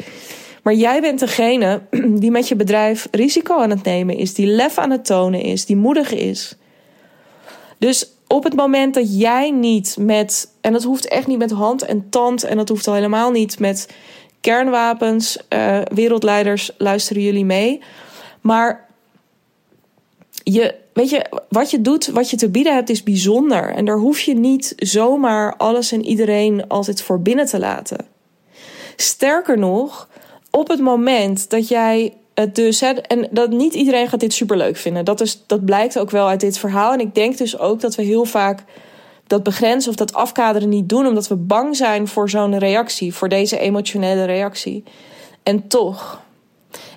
Maar 0.62 0.74
jij 0.74 1.00
bent 1.00 1.18
degene 1.18 1.80
die 2.22 2.30
met 2.30 2.48
je 2.48 2.56
bedrijf 2.56 3.08
risico 3.10 3.58
aan 3.58 3.70
het 3.70 3.82
nemen 3.82 4.16
is, 4.16 4.34
die 4.34 4.46
lef 4.46 4.78
aan 4.78 4.90
het 4.90 5.04
tonen 5.04 5.40
is, 5.40 5.66
die 5.66 5.76
moedig 5.76 6.12
is. 6.12 6.56
Dus 7.78 8.10
op 8.26 8.44
het 8.44 8.54
moment 8.54 8.94
dat 8.94 9.18
jij 9.18 9.50
niet 9.50 9.96
met, 9.98 10.52
en 10.60 10.72
dat 10.72 10.82
hoeft 10.82 11.08
echt 11.08 11.26
niet 11.26 11.38
met 11.38 11.50
hand 11.50 11.82
en 11.82 12.08
tand, 12.10 12.44
en 12.44 12.56
dat 12.56 12.68
hoeft 12.68 12.86
al 12.86 12.94
helemaal 12.94 13.30
niet 13.30 13.58
met 13.58 13.88
kernwapens, 14.40 15.38
uh, 15.48 15.78
wereldleiders, 15.94 16.70
luisteren 16.78 17.22
jullie 17.22 17.44
mee. 17.44 17.80
Maar 18.40 18.86
je, 20.42 20.74
weet 20.92 21.10
je, 21.10 21.26
wat 21.48 21.70
je 21.70 21.80
doet, 21.80 22.06
wat 22.06 22.30
je 22.30 22.36
te 22.36 22.48
bieden 22.48 22.74
hebt, 22.74 22.90
is 22.90 23.02
bijzonder. 23.02 23.74
En 23.74 23.84
daar 23.84 23.98
hoef 23.98 24.20
je 24.20 24.34
niet 24.34 24.72
zomaar 24.76 25.56
alles 25.56 25.92
en 25.92 26.04
iedereen 26.04 26.68
altijd 26.68 27.02
voor 27.02 27.20
binnen 27.20 27.46
te 27.46 27.58
laten. 27.58 28.06
Sterker 28.96 29.58
nog, 29.58 30.08
op 30.52 30.68
het 30.68 30.80
moment 30.80 31.50
dat 31.50 31.68
jij 31.68 32.14
het 32.34 32.54
dus, 32.54 32.80
hè, 32.80 32.88
en 32.88 33.28
dat 33.30 33.50
niet 33.50 33.74
iedereen 33.74 34.08
gaat 34.08 34.20
dit 34.20 34.32
superleuk 34.32 34.76
vinden. 34.76 35.04
Dat, 35.04 35.20
is, 35.20 35.42
dat 35.46 35.64
blijkt 35.64 35.98
ook 35.98 36.10
wel 36.10 36.28
uit 36.28 36.40
dit 36.40 36.58
verhaal. 36.58 36.92
En 36.92 37.00
ik 37.00 37.14
denk 37.14 37.38
dus 37.38 37.58
ook 37.58 37.80
dat 37.80 37.94
we 37.94 38.02
heel 38.02 38.24
vaak 38.24 38.64
dat 39.26 39.42
begrenzen 39.42 39.90
of 39.90 39.96
dat 39.96 40.14
afkaderen 40.14 40.68
niet 40.68 40.88
doen, 40.88 41.06
omdat 41.06 41.28
we 41.28 41.36
bang 41.36 41.76
zijn 41.76 42.08
voor 42.08 42.30
zo'n 42.30 42.58
reactie, 42.58 43.14
voor 43.14 43.28
deze 43.28 43.58
emotionele 43.58 44.24
reactie. 44.24 44.84
En 45.42 45.68
toch, 45.68 46.22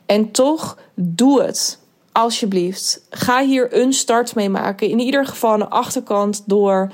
en 0.05 0.31
toch, 0.31 0.77
doe 0.93 1.41
het. 1.41 1.79
Alsjeblieft. 2.11 3.05
Ga 3.09 3.45
hier 3.45 3.81
een 3.81 3.93
start 3.93 4.35
mee 4.35 4.49
maken. 4.49 4.89
In 4.89 4.99
ieder 4.99 5.25
geval 5.25 5.51
aan 5.51 5.59
de 5.59 5.69
achterkant 5.69 6.43
door 6.45 6.91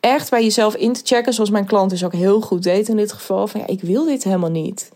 echt 0.00 0.30
bij 0.30 0.42
jezelf 0.42 0.74
in 0.74 0.92
te 0.92 1.00
checken. 1.04 1.32
Zoals 1.32 1.50
mijn 1.50 1.66
klant 1.66 1.90
dus 1.90 2.04
ook 2.04 2.12
heel 2.12 2.40
goed 2.40 2.62
deed 2.62 2.88
in 2.88 2.96
dit 2.96 3.12
geval. 3.12 3.46
Van 3.48 3.60
ja, 3.60 3.66
ik 3.66 3.80
wil 3.80 4.04
dit 4.04 4.24
helemaal 4.24 4.50
niet. 4.50 4.90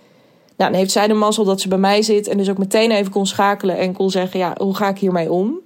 Nou, 0.56 0.70
dan 0.70 0.80
heeft 0.80 0.90
zij 0.90 1.06
de 1.06 1.14
mazzel 1.14 1.44
dat 1.44 1.60
ze 1.60 1.68
bij 1.68 1.78
mij 1.78 2.02
zit. 2.02 2.28
En 2.28 2.38
dus 2.38 2.50
ook 2.50 2.58
meteen 2.58 2.90
even 2.90 3.12
kon 3.12 3.26
schakelen 3.26 3.78
en 3.78 3.92
kon 3.92 4.10
zeggen: 4.10 4.38
ja, 4.38 4.54
hoe 4.58 4.76
ga 4.76 4.88
ik 4.88 4.98
hiermee 4.98 5.32
om? 5.32 5.60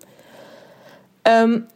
Um, 1.22 1.66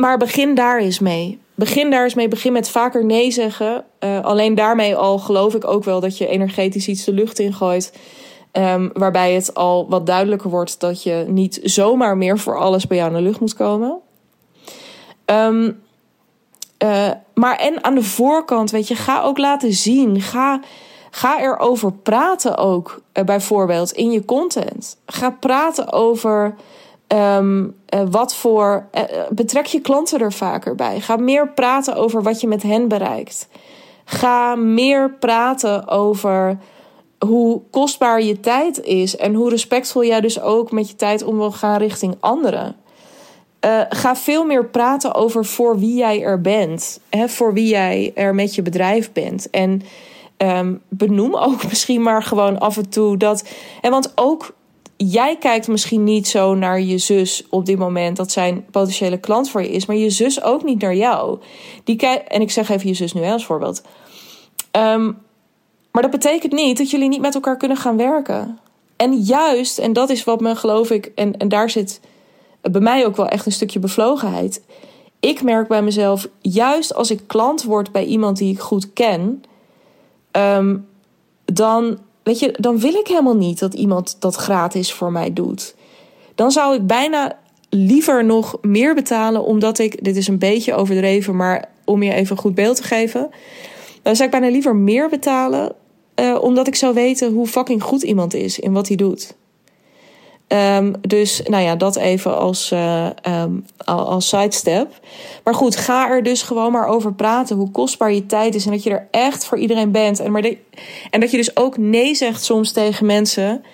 maar 0.00 0.18
begin 0.18 0.54
daar 0.54 0.78
eens 0.80 0.98
mee. 0.98 1.38
Begin 1.54 1.90
daar 1.90 2.04
eens 2.04 2.14
mee. 2.14 2.28
Begin 2.28 2.52
met 2.52 2.68
vaker 2.68 3.04
nee 3.04 3.30
zeggen. 3.30 3.84
Uh, 4.00 4.24
alleen 4.24 4.54
daarmee 4.54 4.96
al 4.96 5.18
geloof 5.18 5.54
ik 5.54 5.66
ook 5.66 5.84
wel 5.84 6.00
dat 6.00 6.18
je 6.18 6.26
energetisch 6.26 6.88
iets 6.88 7.04
de 7.04 7.12
lucht 7.12 7.38
ingooit. 7.38 7.92
Um, 8.52 8.90
waarbij 8.92 9.32
het 9.32 9.54
al 9.54 9.88
wat 9.88 10.06
duidelijker 10.06 10.50
wordt 10.50 10.80
dat 10.80 11.02
je 11.02 11.24
niet 11.28 11.60
zomaar 11.62 12.16
meer 12.16 12.38
voor 12.38 12.58
alles 12.58 12.86
bij 12.86 12.96
jou 12.96 13.10
naar 13.10 13.20
de 13.20 13.26
lucht 13.26 13.40
moet 13.40 13.54
komen. 13.54 13.98
Um, 15.26 15.82
uh, 16.84 17.10
maar 17.34 17.56
en 17.56 17.84
aan 17.84 17.94
de 17.94 18.02
voorkant, 18.02 18.70
weet 18.70 18.88
je, 18.88 18.94
ga 18.94 19.22
ook 19.22 19.38
laten 19.38 19.72
zien. 19.72 20.20
Ga, 20.20 20.60
ga 21.10 21.40
erover 21.40 21.92
praten 21.92 22.56
ook, 22.56 23.00
uh, 23.12 23.24
bijvoorbeeld 23.24 23.92
in 23.92 24.10
je 24.10 24.24
content. 24.24 24.96
Ga 25.06 25.30
praten 25.30 25.92
over 25.92 26.54
Um, 27.14 27.74
uh, 27.94 28.00
wat 28.10 28.34
voor. 28.34 28.86
Uh, 28.94 29.02
betrek 29.30 29.66
je 29.66 29.80
klanten 29.80 30.20
er 30.20 30.32
vaker 30.32 30.74
bij. 30.74 31.00
Ga 31.00 31.16
meer 31.16 31.48
praten 31.48 31.94
over 31.94 32.22
wat 32.22 32.40
je 32.40 32.46
met 32.46 32.62
hen 32.62 32.88
bereikt. 32.88 33.48
Ga 34.04 34.54
meer 34.54 35.10
praten 35.10 35.88
over 35.88 36.58
hoe 37.18 37.60
kostbaar 37.70 38.22
je 38.22 38.40
tijd 38.40 38.82
is 38.82 39.16
en 39.16 39.34
hoe 39.34 39.50
respectvol 39.50 40.04
jij 40.04 40.20
dus 40.20 40.40
ook 40.40 40.70
met 40.72 40.88
je 40.90 40.96
tijd 40.96 41.24
om 41.24 41.36
wil 41.36 41.52
gaan 41.52 41.78
richting 41.78 42.16
anderen. 42.20 42.76
Ga 43.88 44.16
veel 44.16 44.44
meer 44.44 44.64
praten 44.64 45.14
over 45.14 45.44
voor 45.44 45.78
wie 45.78 45.96
jij 45.96 46.22
er 46.22 46.40
bent, 46.40 47.00
hè, 47.08 47.28
voor 47.28 47.52
wie 47.52 47.68
jij 47.68 48.12
er 48.14 48.34
met 48.34 48.54
je 48.54 48.62
bedrijf 48.62 49.12
bent. 49.12 49.50
En 49.50 49.82
um, 50.38 50.82
benoem 50.88 51.36
ook 51.36 51.64
misschien 51.68 52.02
maar 52.02 52.22
gewoon 52.22 52.58
af 52.58 52.76
en 52.76 52.88
toe 52.88 53.16
dat. 53.16 53.48
En 53.80 53.90
want 53.90 54.12
ook 54.14 54.54
jij 54.96 55.36
kijkt 55.36 55.68
misschien 55.68 56.04
niet 56.04 56.28
zo 56.28 56.54
naar 56.54 56.80
je 56.80 56.98
zus 56.98 57.46
op 57.50 57.66
dit 57.66 57.78
moment 57.78 58.16
dat 58.16 58.32
zijn 58.32 58.64
potentiële 58.70 59.18
klant 59.18 59.50
voor 59.50 59.62
je 59.62 59.70
is, 59.70 59.86
maar 59.86 59.96
je 59.96 60.10
zus 60.10 60.42
ook 60.42 60.64
niet 60.64 60.80
naar 60.80 60.94
jou. 60.94 61.38
Die 61.84 62.06
en 62.06 62.40
ik 62.40 62.50
zeg 62.50 62.68
even 62.68 62.88
je 62.88 62.94
zus 62.94 63.12
nu 63.12 63.22
als 63.22 63.46
voorbeeld. 63.46 63.82
Um, 64.72 65.18
maar 65.92 66.02
dat 66.02 66.10
betekent 66.10 66.52
niet 66.52 66.78
dat 66.78 66.90
jullie 66.90 67.08
niet 67.08 67.20
met 67.20 67.34
elkaar 67.34 67.56
kunnen 67.56 67.76
gaan 67.76 67.96
werken. 67.96 68.58
En 68.96 69.14
juist, 69.14 69.78
en 69.78 69.92
dat 69.92 70.10
is 70.10 70.24
wat 70.24 70.40
me 70.40 70.56
geloof 70.56 70.90
ik, 70.90 71.12
en, 71.14 71.36
en 71.36 71.48
daar 71.48 71.70
zit 71.70 72.00
bij 72.60 72.80
mij 72.80 73.06
ook 73.06 73.16
wel 73.16 73.28
echt 73.28 73.46
een 73.46 73.52
stukje 73.52 73.78
bevlogenheid. 73.78 74.62
Ik 75.20 75.42
merk 75.42 75.68
bij 75.68 75.82
mezelf, 75.82 76.28
juist 76.40 76.94
als 76.94 77.10
ik 77.10 77.20
klant 77.26 77.62
word 77.62 77.92
bij 77.92 78.04
iemand 78.04 78.36
die 78.36 78.52
ik 78.52 78.60
goed 78.60 78.92
ken, 78.92 79.42
um, 80.36 80.86
dan 81.44 81.98
weet 82.22 82.38
je, 82.38 82.54
dan 82.58 82.78
wil 82.78 82.94
ik 82.94 83.06
helemaal 83.06 83.36
niet 83.36 83.58
dat 83.58 83.74
iemand 83.74 84.16
dat 84.18 84.34
gratis 84.34 84.92
voor 84.92 85.12
mij 85.12 85.32
doet. 85.32 85.74
Dan 86.34 86.50
zou 86.50 86.74
ik 86.74 86.86
bijna 86.86 87.38
liever 87.68 88.24
nog 88.24 88.58
meer 88.62 88.94
betalen, 88.94 89.44
omdat 89.44 89.78
ik, 89.78 90.04
dit 90.04 90.16
is 90.16 90.28
een 90.28 90.38
beetje 90.38 90.74
overdreven, 90.74 91.36
maar 91.36 91.68
om 91.84 92.02
je 92.02 92.12
even 92.12 92.36
een 92.36 92.42
goed 92.42 92.54
beeld 92.54 92.76
te 92.76 92.82
geven, 92.82 93.30
dan 94.02 94.16
zou 94.16 94.24
ik 94.24 94.40
bijna 94.40 94.52
liever 94.52 94.76
meer 94.76 95.08
betalen, 95.08 95.72
uh, 96.20 96.38
omdat 96.42 96.66
ik 96.66 96.74
zou 96.74 96.94
weten 96.94 97.32
hoe 97.32 97.46
fucking 97.46 97.82
goed 97.82 98.02
iemand 98.02 98.34
is 98.34 98.58
in 98.58 98.72
wat 98.72 98.88
hij 98.88 98.96
doet. 98.96 99.34
Um, 100.48 100.94
dus 101.00 101.42
nou 101.44 101.62
ja, 101.62 101.76
dat 101.76 101.96
even 101.96 102.38
als, 102.38 102.70
uh, 102.72 103.06
um, 103.28 103.66
als 103.84 104.28
sidestep. 104.28 105.00
Maar 105.44 105.54
goed, 105.54 105.76
ga 105.76 106.10
er 106.10 106.22
dus 106.22 106.42
gewoon 106.42 106.72
maar 106.72 106.86
over 106.86 107.12
praten. 107.12 107.56
Hoe 107.56 107.70
kostbaar 107.70 108.12
je 108.12 108.26
tijd 108.26 108.54
is. 108.54 108.64
En 108.64 108.70
dat 108.70 108.82
je 108.82 108.90
er 108.90 109.08
echt 109.10 109.44
voor 109.44 109.58
iedereen 109.58 109.90
bent. 109.90 110.20
En, 110.20 110.32
maar 110.32 110.42
de, 110.42 110.58
en 111.10 111.20
dat 111.20 111.30
je 111.30 111.36
dus 111.36 111.56
ook 111.56 111.76
nee 111.76 112.14
zegt 112.14 112.44
soms 112.44 112.72
tegen 112.72 113.06
mensen. 113.06 113.64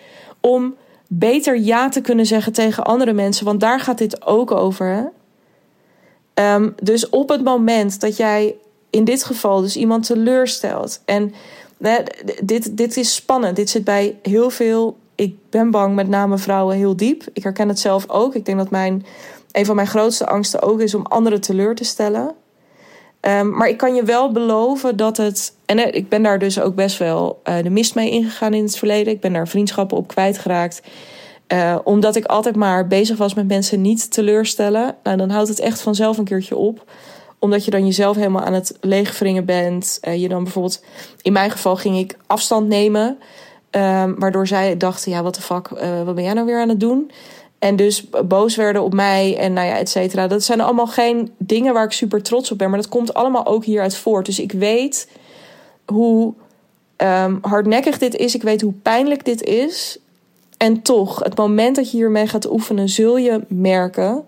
Om 0.40 0.74
beter 1.06 1.58
ja 1.58 1.88
te 1.88 2.00
kunnen 2.00 2.26
zeggen 2.26 2.52
tegen 2.52 2.84
andere 2.84 3.12
mensen. 3.12 3.44
Want 3.44 3.60
daar 3.60 3.80
gaat 3.80 3.98
dit 3.98 4.26
ook 4.26 4.50
over. 4.50 5.12
Um, 6.34 6.74
dus 6.82 7.08
op 7.08 7.28
het 7.28 7.44
moment 7.44 8.00
dat 8.00 8.16
jij 8.16 8.54
in 8.90 9.04
dit 9.04 9.24
geval 9.24 9.60
dus 9.60 9.76
iemand 9.76 10.06
teleurstelt. 10.06 11.00
En 11.04 11.34
dit, 12.42 12.76
dit 12.76 12.96
is 12.96 13.14
spannend. 13.14 13.56
Dit 13.56 13.70
zit 13.70 13.84
bij 13.84 14.18
heel 14.22 14.50
veel 14.50 14.96
ik 15.22 15.36
ben 15.50 15.70
bang, 15.70 15.94
met 15.94 16.08
name 16.08 16.38
vrouwen, 16.38 16.76
heel 16.76 16.96
diep. 16.96 17.24
Ik 17.32 17.42
herken 17.42 17.68
het 17.68 17.78
zelf 17.78 18.08
ook. 18.08 18.34
Ik 18.34 18.44
denk 18.44 18.58
dat 18.58 18.70
mijn, 18.70 19.04
een 19.52 19.66
van 19.66 19.76
mijn 19.76 19.86
grootste 19.86 20.26
angsten 20.26 20.62
ook 20.62 20.80
is 20.80 20.94
om 20.94 21.06
anderen 21.06 21.40
teleur 21.40 21.74
te 21.74 21.84
stellen. 21.84 22.34
Um, 23.20 23.56
maar 23.56 23.68
ik 23.68 23.76
kan 23.76 23.94
je 23.94 24.02
wel 24.02 24.32
beloven 24.32 24.96
dat 24.96 25.16
het. 25.16 25.54
En 25.66 25.78
uh, 25.78 25.86
ik 25.90 26.08
ben 26.08 26.22
daar 26.22 26.38
dus 26.38 26.60
ook 26.60 26.74
best 26.74 26.98
wel 26.98 27.40
uh, 27.44 27.62
de 27.62 27.70
mist 27.70 27.94
mee 27.94 28.10
ingegaan 28.10 28.54
in 28.54 28.62
het 28.62 28.76
verleden. 28.76 29.12
Ik 29.12 29.20
ben 29.20 29.32
daar 29.32 29.48
vriendschappen 29.48 29.96
op 29.96 30.08
kwijtgeraakt. 30.08 30.82
Uh, 31.52 31.78
omdat 31.84 32.16
ik 32.16 32.24
altijd 32.24 32.56
maar 32.56 32.86
bezig 32.86 33.16
was 33.16 33.34
met 33.34 33.48
mensen 33.48 33.80
niet 33.80 34.12
teleurstellen. 34.12 34.96
Nou, 35.02 35.16
dan 35.16 35.30
houdt 35.30 35.48
het 35.48 35.58
echt 35.58 35.80
vanzelf 35.80 36.18
een 36.18 36.24
keertje 36.24 36.56
op. 36.56 36.90
Omdat 37.38 37.64
je 37.64 37.70
dan 37.70 37.86
jezelf 37.86 38.16
helemaal 38.16 38.44
aan 38.44 38.52
het 38.52 38.76
leegwringen 38.80 39.44
bent. 39.44 39.98
Je 40.16 40.28
dan 40.28 40.42
bijvoorbeeld, 40.42 40.84
in 41.22 41.32
mijn 41.32 41.50
geval 41.50 41.76
ging 41.76 41.98
ik 41.98 42.16
afstand 42.26 42.68
nemen. 42.68 43.18
Um, 43.76 44.18
waardoor 44.18 44.46
zij 44.46 44.76
dachten, 44.76 45.10
ja, 45.12 45.22
wat 45.22 45.34
de 45.34 45.40
fuck, 45.40 45.70
uh, 45.70 46.02
wat 46.02 46.14
ben 46.14 46.24
jij 46.24 46.32
nou 46.32 46.46
weer 46.46 46.60
aan 46.60 46.68
het 46.68 46.80
doen? 46.80 47.10
En 47.58 47.76
dus 47.76 48.10
boos 48.24 48.56
werden 48.56 48.82
op 48.82 48.94
mij 48.94 49.36
en 49.38 49.52
nou 49.52 49.66
ja, 49.66 49.78
et 49.78 49.88
cetera. 49.88 50.26
Dat 50.26 50.42
zijn 50.42 50.60
allemaal 50.60 50.86
geen 50.86 51.32
dingen 51.38 51.74
waar 51.74 51.84
ik 51.84 51.92
super 51.92 52.22
trots 52.22 52.50
op 52.50 52.58
ben. 52.58 52.70
Maar 52.70 52.78
dat 52.78 52.88
komt 52.88 53.14
allemaal 53.14 53.46
ook 53.46 53.64
hieruit 53.64 53.96
voort. 53.96 54.26
Dus 54.26 54.40
ik 54.40 54.52
weet 54.52 55.08
hoe 55.86 56.34
um, 56.96 57.38
hardnekkig 57.42 57.98
dit 57.98 58.16
is. 58.16 58.34
Ik 58.34 58.42
weet 58.42 58.60
hoe 58.60 58.72
pijnlijk 58.72 59.24
dit 59.24 59.42
is. 59.42 59.98
En 60.56 60.82
toch, 60.82 61.18
het 61.18 61.36
moment 61.36 61.76
dat 61.76 61.90
je 61.90 61.96
hiermee 61.96 62.26
gaat 62.26 62.50
oefenen, 62.50 62.88
zul 62.88 63.16
je 63.16 63.40
merken 63.48 64.24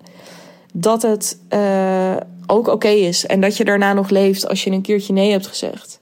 dat 0.72 1.02
het 1.02 1.38
uh, 1.50 2.16
ook 2.46 2.68
oké 2.68 2.88
is. 2.88 3.26
En 3.26 3.40
dat 3.40 3.56
je 3.56 3.64
daarna 3.64 3.92
nog 3.92 4.10
leeft 4.10 4.48
als 4.48 4.64
je 4.64 4.70
een 4.70 4.82
keertje 4.82 5.12
nee 5.12 5.30
hebt 5.30 5.46
gezegd. 5.46 6.00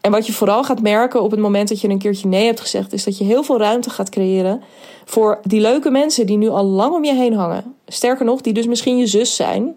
En 0.00 0.10
wat 0.10 0.26
je 0.26 0.32
vooral 0.32 0.64
gaat 0.64 0.82
merken 0.82 1.22
op 1.22 1.30
het 1.30 1.40
moment 1.40 1.68
dat 1.68 1.80
je 1.80 1.88
een 1.88 1.98
keertje 1.98 2.28
nee 2.28 2.44
hebt 2.44 2.60
gezegd, 2.60 2.92
is 2.92 3.04
dat 3.04 3.18
je 3.18 3.24
heel 3.24 3.42
veel 3.42 3.58
ruimte 3.58 3.90
gaat 3.90 4.08
creëren 4.08 4.62
voor 5.04 5.40
die 5.42 5.60
leuke 5.60 5.90
mensen 5.90 6.26
die 6.26 6.36
nu 6.36 6.48
al 6.48 6.64
lang 6.64 6.94
om 6.94 7.04
je 7.04 7.14
heen 7.14 7.34
hangen. 7.34 7.74
Sterker 7.86 8.24
nog, 8.24 8.40
die 8.40 8.52
dus 8.52 8.66
misschien 8.66 8.96
je 8.96 9.06
zus 9.06 9.36
zijn. 9.36 9.76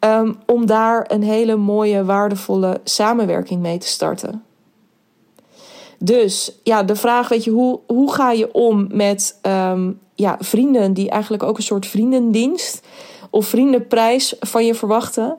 Um, 0.00 0.36
om 0.46 0.66
daar 0.66 1.04
een 1.08 1.22
hele 1.22 1.56
mooie, 1.56 2.04
waardevolle 2.04 2.80
samenwerking 2.84 3.60
mee 3.60 3.78
te 3.78 3.86
starten. 3.86 4.44
Dus 5.98 6.52
ja, 6.62 6.82
de 6.82 6.96
vraag, 6.96 7.28
weet 7.28 7.44
je, 7.44 7.50
hoe, 7.50 7.80
hoe 7.86 8.12
ga 8.12 8.30
je 8.30 8.52
om 8.52 8.86
met 8.90 9.38
um, 9.42 10.00
ja, 10.14 10.36
vrienden 10.40 10.92
die 10.92 11.10
eigenlijk 11.10 11.42
ook 11.42 11.56
een 11.56 11.62
soort 11.62 11.86
vriendendienst 11.86 12.86
of 13.30 13.46
vriendenprijs 13.46 14.36
van 14.40 14.66
je 14.66 14.74
verwachten? 14.74 15.38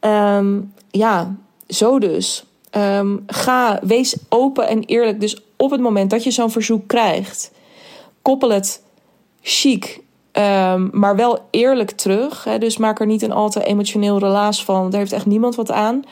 Um, 0.00 0.72
ja, 0.90 1.36
zo 1.68 1.98
dus. 1.98 2.44
Um, 2.76 3.22
ga, 3.26 3.80
wees 3.82 4.16
open 4.28 4.68
en 4.68 4.84
eerlijk. 4.84 5.20
Dus 5.20 5.42
op 5.56 5.70
het 5.70 5.80
moment 5.80 6.10
dat 6.10 6.24
je 6.24 6.30
zo'n 6.30 6.50
verzoek 6.50 6.88
krijgt, 6.88 7.50
koppel 8.22 8.50
het 8.50 8.82
chic, 9.40 10.00
um, 10.32 10.90
maar 10.92 11.16
wel 11.16 11.38
eerlijk 11.50 11.90
terug. 11.90 12.44
Hè? 12.44 12.58
Dus 12.58 12.76
maak 12.76 13.00
er 13.00 13.06
niet 13.06 13.22
een 13.22 13.32
al 13.32 13.50
te 13.50 13.64
emotioneel 13.64 14.18
relaas 14.18 14.64
van. 14.64 14.90
Daar 14.90 15.00
heeft 15.00 15.12
echt 15.12 15.26
niemand 15.26 15.54
wat 15.54 15.70
aan 15.70 16.04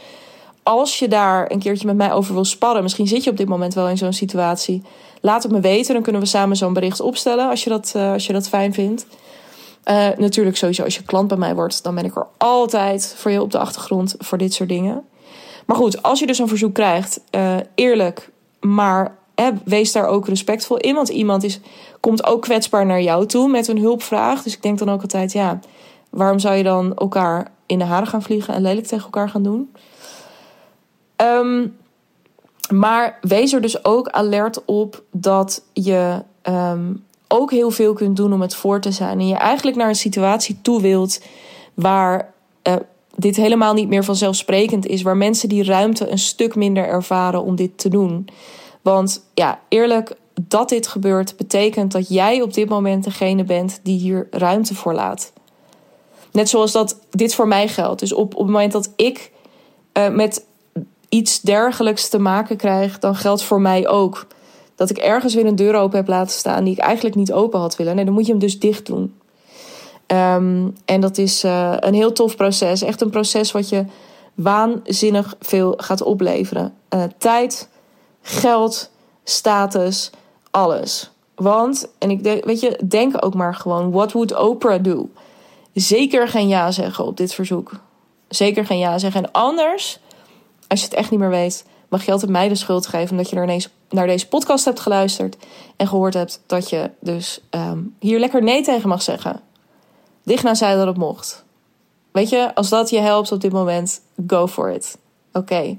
als 0.62 0.99
je 0.99 1.09
daar 1.09 1.51
een 1.51 1.59
keertje 1.59 1.87
met 1.87 1.96
mij 1.96 2.12
over 2.12 2.35
wil 2.35 2.44
sparren, 2.44 2.83
misschien 2.83 3.07
zit 3.07 3.25
je 3.25 3.31
op 3.31 3.37
dit 3.37 3.49
moment 3.49 3.75
wel 3.75 3.88
in 3.88 3.99
zo'n 3.99 4.12
situatie. 4.12 4.83
Laat 5.20 5.42
het 5.42 5.53
me 5.53 5.61
weten, 5.61 5.94
dan 5.94 6.03
kunnen 6.03 6.20
we 6.20 6.27
samen 6.27 6.57
zo'n 6.57 6.73
bericht 6.73 7.01
opstellen 7.01 7.49
als 7.49 7.64
je 7.64 7.70
dat, 7.70 7.92
uh, 7.96 8.12
als 8.12 8.27
je 8.27 8.33
dat 8.33 8.49
fijn 8.49 8.73
vindt. 8.73 9.07
Uh, 9.85 10.09
natuurlijk, 10.16 10.57
sowieso, 10.57 10.85
als 10.85 10.96
je 10.96 11.03
klant 11.03 11.29
bij 11.29 11.37
mij 11.37 11.55
wordt, 11.55 11.83
dan 11.83 11.94
ben 11.94 12.05
ik 12.05 12.16
er 12.16 12.27
altijd 12.37 13.14
voor 13.16 13.31
je 13.31 13.42
op 13.42 13.51
de 13.51 13.59
achtergrond 13.59 14.14
voor 14.18 14.38
dit 14.38 14.55
soort 14.55 14.68
dingen. 14.68 15.05
Maar 15.70 15.78
goed, 15.78 16.02
als 16.02 16.18
je 16.18 16.26
dus 16.26 16.38
een 16.38 16.48
verzoek 16.48 16.74
krijgt, 16.74 17.20
uh, 17.30 17.56
eerlijk, 17.74 18.30
maar 18.61 19.16
wees 19.64 19.92
daar 19.92 20.06
ook 20.06 20.28
respectvol 20.28 20.76
in. 20.76 20.94
Want 20.94 21.09
iemand 21.09 21.42
is, 21.42 21.61
komt 22.00 22.24
ook 22.26 22.42
kwetsbaar 22.42 22.87
naar 22.87 23.02
jou 23.02 23.26
toe 23.26 23.48
met 23.48 23.68
een 23.68 23.78
hulpvraag. 23.78 24.42
Dus 24.42 24.54
ik 24.54 24.62
denk 24.62 24.78
dan 24.78 24.90
ook 24.90 25.02
altijd, 25.02 25.33
ja, 25.33 25.61
waarom 26.09 26.38
zou 26.38 26.54
je 26.54 26.62
dan 26.62 26.94
elkaar 26.94 27.52
in 27.66 27.78
de 27.78 27.85
haren 27.85 28.06
gaan 28.06 28.22
vliegen 28.22 28.54
en 28.54 28.62
lelijk 28.62 28.87
tegen 28.87 29.04
elkaar 29.04 29.28
gaan 29.28 29.42
doen? 29.42 29.72
Um, 31.16 31.76
maar 32.70 33.18
wees 33.20 33.52
er 33.52 33.61
dus 33.61 33.85
ook 33.85 34.09
alert 34.09 34.64
op 34.64 35.02
dat 35.12 35.64
je 35.72 36.22
um, 36.48 37.04
ook 37.28 37.50
heel 37.50 37.70
veel 37.70 37.92
kunt 37.92 38.16
doen 38.16 38.33
om 38.33 38.40
het 38.40 38.54
voor 38.54 38.80
te 38.80 38.92
zijn. 38.92 39.20
En 39.20 39.28
je 39.28 39.37
eigenlijk 39.37 39.76
naar 39.76 39.88
een 39.88 39.94
situatie 39.94 40.59
toe 40.62 40.80
wilt 40.80 41.22
waar 41.74 42.33
uh, 42.68 42.74
dit 43.20 43.37
helemaal 43.37 43.74
niet 43.74 43.88
meer 43.88 44.04
vanzelfsprekend 44.04 44.87
is. 44.87 45.02
Waar 45.02 45.16
mensen 45.16 45.48
die 45.48 45.64
ruimte 45.64 46.11
een 46.11 46.18
stuk 46.18 46.54
minder 46.54 46.87
ervaren 46.87 47.42
om 47.42 47.56
dit 47.56 47.78
te 47.78 47.88
doen. 47.88 48.28
Want 48.83 49.24
ja, 49.35 49.61
eerlijk, 49.68 50.16
dat 50.48 50.68
dit 50.68 50.87
gebeurt, 50.87 51.37
betekent 51.37 51.92
dat 51.92 52.09
jij 52.09 52.42
op 52.42 52.54
dit 52.54 52.68
moment 52.68 53.04
degene 53.04 53.44
bent 53.44 53.80
die 53.83 53.98
hier 53.98 54.26
ruimte 54.30 54.74
voor 54.74 54.94
laat. 54.94 55.33
Net 56.33 56.48
zoals 56.48 56.72
dat 56.72 56.96
dit 57.11 57.35
voor 57.35 57.48
mij 57.48 57.68
geldt. 57.68 58.00
Dus 58.00 58.12
op, 58.12 58.35
op 58.35 58.38
het 58.38 58.46
moment 58.46 58.72
dat 58.72 58.92
ik 58.96 59.30
uh, 59.98 60.09
met 60.09 60.44
iets 61.09 61.40
dergelijks 61.40 62.09
te 62.09 62.18
maken 62.18 62.56
krijg, 62.56 62.98
dan 62.98 63.14
geldt 63.14 63.42
voor 63.42 63.61
mij 63.61 63.88
ook 63.88 64.26
dat 64.74 64.90
ik 64.90 64.98
ergens 64.98 65.35
weer 65.35 65.46
een 65.46 65.56
deur 65.56 65.74
open 65.74 65.96
heb 65.96 66.09
laten 66.09 66.37
staan 66.37 66.64
die 66.64 66.72
ik 66.72 66.78
eigenlijk 66.78 67.16
niet 67.16 67.33
open 67.33 67.61
had 67.61 67.76
willen. 67.76 67.96
Nee, 67.96 68.04
dan 68.04 68.14
moet 68.14 68.26
je 68.26 68.30
hem 68.30 68.40
dus 68.40 68.59
dicht 68.59 68.87
doen. 68.87 69.14
Um, 70.12 70.77
en 70.85 71.01
dat 71.01 71.18
is 71.18 71.44
uh, 71.44 71.75
een 71.77 71.94
heel 71.94 72.12
tof 72.12 72.37
proces. 72.37 72.83
Echt 72.83 73.01
een 73.01 73.11
proces 73.11 73.53
wat 73.53 73.68
je 73.68 73.85
waanzinnig 74.35 75.35
veel 75.40 75.75
gaat 75.77 76.03
opleveren. 76.03 76.75
Uh, 76.94 77.03
tijd, 77.18 77.68
geld, 78.23 78.90
status, 79.25 80.11
alles. 80.51 81.11
Want, 81.35 81.88
en 81.99 82.11
ik 82.11 82.23
denk, 82.23 82.44
weet 82.44 82.61
je, 82.61 82.81
denk 82.88 83.25
ook 83.25 83.35
maar 83.35 83.55
gewoon: 83.55 83.90
what 83.90 84.12
would 84.12 84.37
Oprah 84.37 84.83
do? 84.83 85.09
Zeker 85.73 86.29
geen 86.29 86.49
ja 86.49 86.70
zeggen 86.70 87.05
op 87.05 87.16
dit 87.16 87.35
verzoek. 87.35 87.73
Zeker 88.29 88.66
geen 88.66 88.79
ja 88.79 88.99
zeggen. 88.99 89.23
En 89.25 89.33
anders 89.33 90.01
als 90.70 90.81
je 90.81 90.85
het 90.85 90.94
echt 90.94 91.11
niet 91.11 91.20
meer 91.20 91.31
weet, 91.31 91.64
mag 91.88 92.05
je 92.05 92.12
altijd 92.12 92.31
mij 92.31 92.49
de 92.49 92.55
schuld 92.55 92.87
geven 92.87 93.11
omdat 93.11 93.31
je 93.31 93.37
naar 93.37 93.46
deze, 93.46 93.68
naar 93.88 94.07
deze 94.07 94.29
podcast 94.29 94.64
hebt 94.64 94.81
geluisterd 94.81 95.37
en 95.77 95.88
gehoord 95.88 96.14
hebt 96.14 96.42
dat 96.46 96.68
je 96.68 96.90
dus 97.01 97.40
um, 97.51 97.94
hier 97.99 98.18
lekker 98.18 98.42
nee 98.42 98.62
tegen 98.62 98.88
mag 98.88 99.03
zeggen. 99.03 99.40
Digna 100.22 100.54
zei 100.54 100.76
dat 100.76 100.87
het 100.87 100.96
mocht. 100.96 101.44
Weet 102.12 102.28
je, 102.28 102.54
als 102.54 102.68
dat 102.68 102.90
je 102.90 102.98
helpt 102.98 103.33
op 103.33 103.40
dit 103.40 103.52
moment, 103.52 104.00
go 104.26 104.46
for 104.46 104.70
it. 104.70 104.98
Oké, 105.33 105.78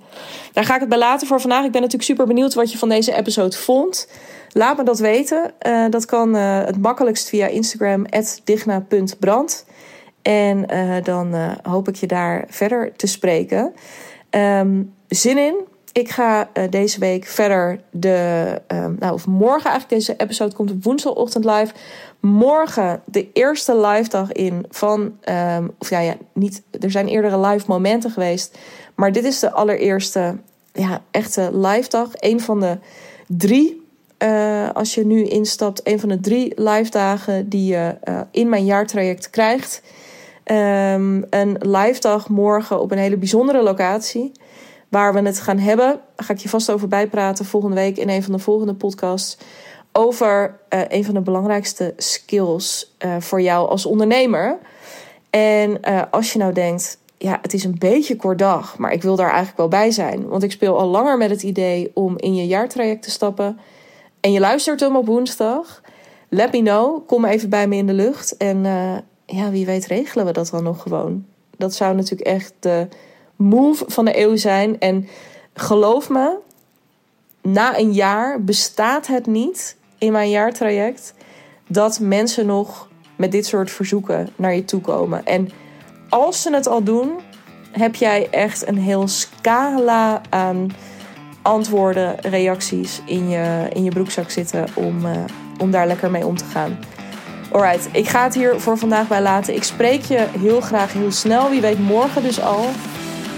daar 0.54 0.64
ga 0.64 0.74
ik 0.74 0.80
het 0.80 0.90
bij 0.90 0.98
laten 0.98 1.28
voor 1.28 1.42
vandaag. 1.42 1.66
Ik 1.66 1.72
ben 1.72 1.82
natuurlijk 1.82 2.10
super 2.10 2.28
benieuwd 2.28 2.54
wat 2.54 2.72
je 2.72 2.78
van 2.78 2.90
deze 2.90 3.16
episode 3.16 3.58
vond. 3.58 4.08
Laat 4.52 4.78
me 4.78 4.84
dat 4.84 5.00
weten. 5.00 5.52
Uh, 5.68 5.86
dat 5.90 6.06
kan 6.06 6.36
uh, 6.36 6.64
het 6.64 6.82
makkelijkst 6.82 7.30
via 7.30 7.48
Instagram, 7.48 8.06
digna.brand. 8.44 9.66
En 10.22 10.74
uh, 10.74 11.04
dan 11.04 11.36
hoop 11.64 11.88
ik 11.88 11.96
je 11.96 12.08
daar 12.08 12.46
verder 12.50 12.96
te 12.96 13.08
spreken. 13.08 13.74
Um, 14.30 14.94
zin 15.08 15.38
in. 15.38 15.56
Ik 15.92 16.10
ga 16.10 16.50
deze 16.70 17.00
week 17.00 17.26
verder 17.26 17.82
de. 17.90 18.62
Um, 18.68 18.96
nou, 19.00 19.14
of 19.14 19.28
morgen 19.28 19.70
eigenlijk. 19.70 19.90
Deze 19.90 20.14
episode 20.18 20.56
komt 20.56 20.72
op 20.72 20.84
woensdagochtend 20.84 21.46
live. 21.46 21.74
Morgen 22.22 23.02
de 23.06 23.32
eerste 23.34 23.78
live 23.78 24.10
dag 24.10 24.32
in 24.32 24.66
van. 24.70 25.00
Um, 25.30 25.72
of 25.80 25.90
ja, 25.90 26.00
ja, 26.00 26.16
niet. 26.34 26.62
Er 26.80 26.92
zijn 26.92 27.08
eerdere 27.08 27.40
live 27.40 27.66
momenten 27.68 28.12
geweest. 28.12 28.58
Maar 28.96 29.12
dit 29.12 29.24
is 29.24 29.40
de 29.40 29.52
allereerste. 29.52 30.38
Ja, 30.74 31.02
echte 31.12 31.58
live 31.58 31.90
dag. 31.90 32.10
Een 32.14 32.40
van 32.40 32.60
de 32.60 32.78
drie. 33.28 33.90
Uh, 34.24 34.70
als 34.74 34.96
je 34.96 35.06
nu 35.06 35.24
instapt, 35.24 35.82
een 35.84 36.00
van 36.00 36.10
de 36.10 36.20
drie 36.20 36.62
live 36.62 36.90
dagen 36.90 37.50
die 37.50 37.74
je 37.74 37.98
uh, 38.04 38.22
in 38.32 38.50
mijn 38.50 38.66
jaartraject 38.66 39.30
krijgt. 39.30 39.82
Um, 40.46 41.26
een 41.30 41.58
live 41.60 42.00
dag 42.00 42.30
morgen 42.30 42.82
op 42.82 42.92
een 42.92 42.98
hele 42.98 43.18
bijzondere 43.18 43.64
locatie. 43.64 44.32
Waar 44.90 45.14
we 45.14 45.22
het 45.22 45.40
gaan 45.40 45.58
hebben, 45.58 46.00
ga 46.16 46.34
ik 46.34 46.40
je 46.40 46.50
vast 46.50 46.72
over 46.72 46.88
bijpraten 46.88 47.46
volgende 47.46 47.76
week 47.76 47.98
in 47.98 48.10
een 48.10 48.24
van 48.24 48.34
de 48.34 48.40
volgende 48.40 48.74
podcasts. 48.74 49.38
Over 49.92 50.60
uh, 50.70 50.82
een 50.88 51.06
van 51.06 51.14
de 51.14 51.22
belangrijkste 51.22 51.94
skills 51.98 52.96
uh, 53.06 53.16
voor 53.20 53.42
jou 53.42 53.70
als 53.70 53.86
ondernemer. 53.86 54.58
En 55.30 55.78
uh, 55.90 56.02
als 56.12 56.34
je 56.34 56.40
nou 56.40 56.54
denkt, 56.54 56.98
ja, 57.18 57.40
het 57.42 57.54
is 57.54 57.64
een 57.64 57.76
beetje 57.80 58.16
kort 58.16 58.40
dag, 58.40 58.78
maar 58.78 58.92
ik 58.92 59.02
wil 59.02 59.16
daar 59.16 59.30
eigenlijk 59.30 59.58
wel 59.58 59.68
bij 59.68 59.92
zijn. 59.92 60.28
Want 60.28 60.44
ik 60.44 60.52
speel 60.52 60.80
al 60.80 60.88
langer 60.88 61.18
met 61.18 61.30
het 61.30 61.44
idee 61.44 61.92
om 61.94 62.18
in 62.18 62.36
je 62.36 62.48
jaartraject 62.48 63.04
te 63.04 63.12
stappen. 63.12 63.60
En 64.20 64.32
je 64.32 64.40
luistert 64.40 64.80
hem 64.80 64.96
op 64.96 65.06
woensdag. 65.06 65.82
Let 66.30 66.52
me 66.52 66.62
know. 66.62 67.08
Kom 67.08 67.26
even 67.26 67.50
bij 67.50 67.68
me 67.68 67.76
in 67.76 67.88
de 67.88 67.94
lucht. 67.94 68.38
En 68.38 68.64
ja, 69.26 69.50
wie 69.50 69.66
weet 69.66 69.86
regelen 69.86 70.26
we 70.26 70.32
dat 70.32 70.50
dan 70.50 70.64
nog 70.64 70.82
gewoon. 70.82 71.26
Dat 71.58 71.74
zou 71.74 71.96
natuurlijk 71.96 72.30
echt 72.30 72.54
de 72.60 72.88
move 73.36 73.84
van 73.88 74.06
de 74.06 74.20
eeuw 74.20 74.36
zijn. 74.36 74.80
En 74.80 75.08
geloof 75.54 76.10
me, 76.10 76.38
na 77.42 77.78
een 77.78 77.94
jaar 77.94 78.44
bestaat 78.44 79.08
het 79.08 79.26
niet 79.26 79.76
in 80.02 80.12
mijn 80.12 80.30
jaartraject 80.30 81.14
dat 81.68 82.00
mensen 82.00 82.46
nog 82.46 82.90
met 83.16 83.32
dit 83.32 83.46
soort 83.46 83.72
verzoeken 83.72 84.30
naar 84.36 84.56
je 84.56 84.66
toe 84.66 84.82
komen. 84.82 85.26
En 85.26 85.50
als 86.10 86.42
ze 86.42 86.54
het 86.54 86.68
al 86.68 86.84
doen, 86.84 87.12
heb 87.72 87.96
jij 87.96 88.28
echt 88.32 88.68
een 88.68 88.78
heel 88.78 89.08
scala 89.08 90.22
aan 90.30 90.72
antwoorden, 91.42 92.16
reacties 92.20 93.02
in 93.06 93.30
je, 93.30 93.68
in 93.74 93.84
je 93.84 93.90
broekzak 93.90 94.30
zitten 94.30 94.68
om, 94.74 95.06
uh, 95.06 95.12
om 95.58 95.72
daar 95.72 95.88
lekker 95.88 96.12
mee 96.12 96.26
om 96.26 96.38
te 96.38 96.46
gaan. 96.46 96.80
Alright, 97.52 97.90
ik 97.92 98.08
ga 98.08 98.24
het 98.24 98.34
hier 98.34 98.60
voor 98.60 98.78
vandaag 98.78 99.08
bij 99.08 99.22
laten. 99.22 99.56
Ik 99.56 99.64
spreek 99.64 100.02
je 100.02 100.28
heel 100.40 100.62
graag 100.62 100.94
heel 100.94 101.12
snel. 101.12 101.50
Wie 101.50 101.62
weet 101.62 101.80
morgen 101.80 102.24
dus 102.24 102.42
al. 102.42 102.66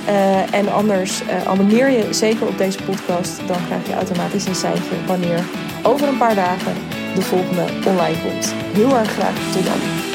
Uh, 0.07 0.53
en 0.53 0.71
anders 0.71 1.21
uh, 1.21 1.47
abonneer 1.47 1.89
je 1.89 2.13
zeker 2.13 2.47
op 2.47 2.57
deze 2.57 2.83
podcast. 2.83 3.47
Dan 3.47 3.65
krijg 3.65 3.87
je 3.87 3.93
automatisch 3.93 4.45
een 4.45 4.55
seintje 4.55 5.05
wanneer 5.07 5.43
over 5.83 6.07
een 6.07 6.17
paar 6.17 6.35
dagen 6.35 6.73
de 7.15 7.21
volgende 7.21 7.65
online 7.85 8.21
komt. 8.21 8.53
Heel 8.73 8.97
erg 8.97 9.11
graag 9.11 9.51
tot 9.51 9.65
dan. 9.65 10.12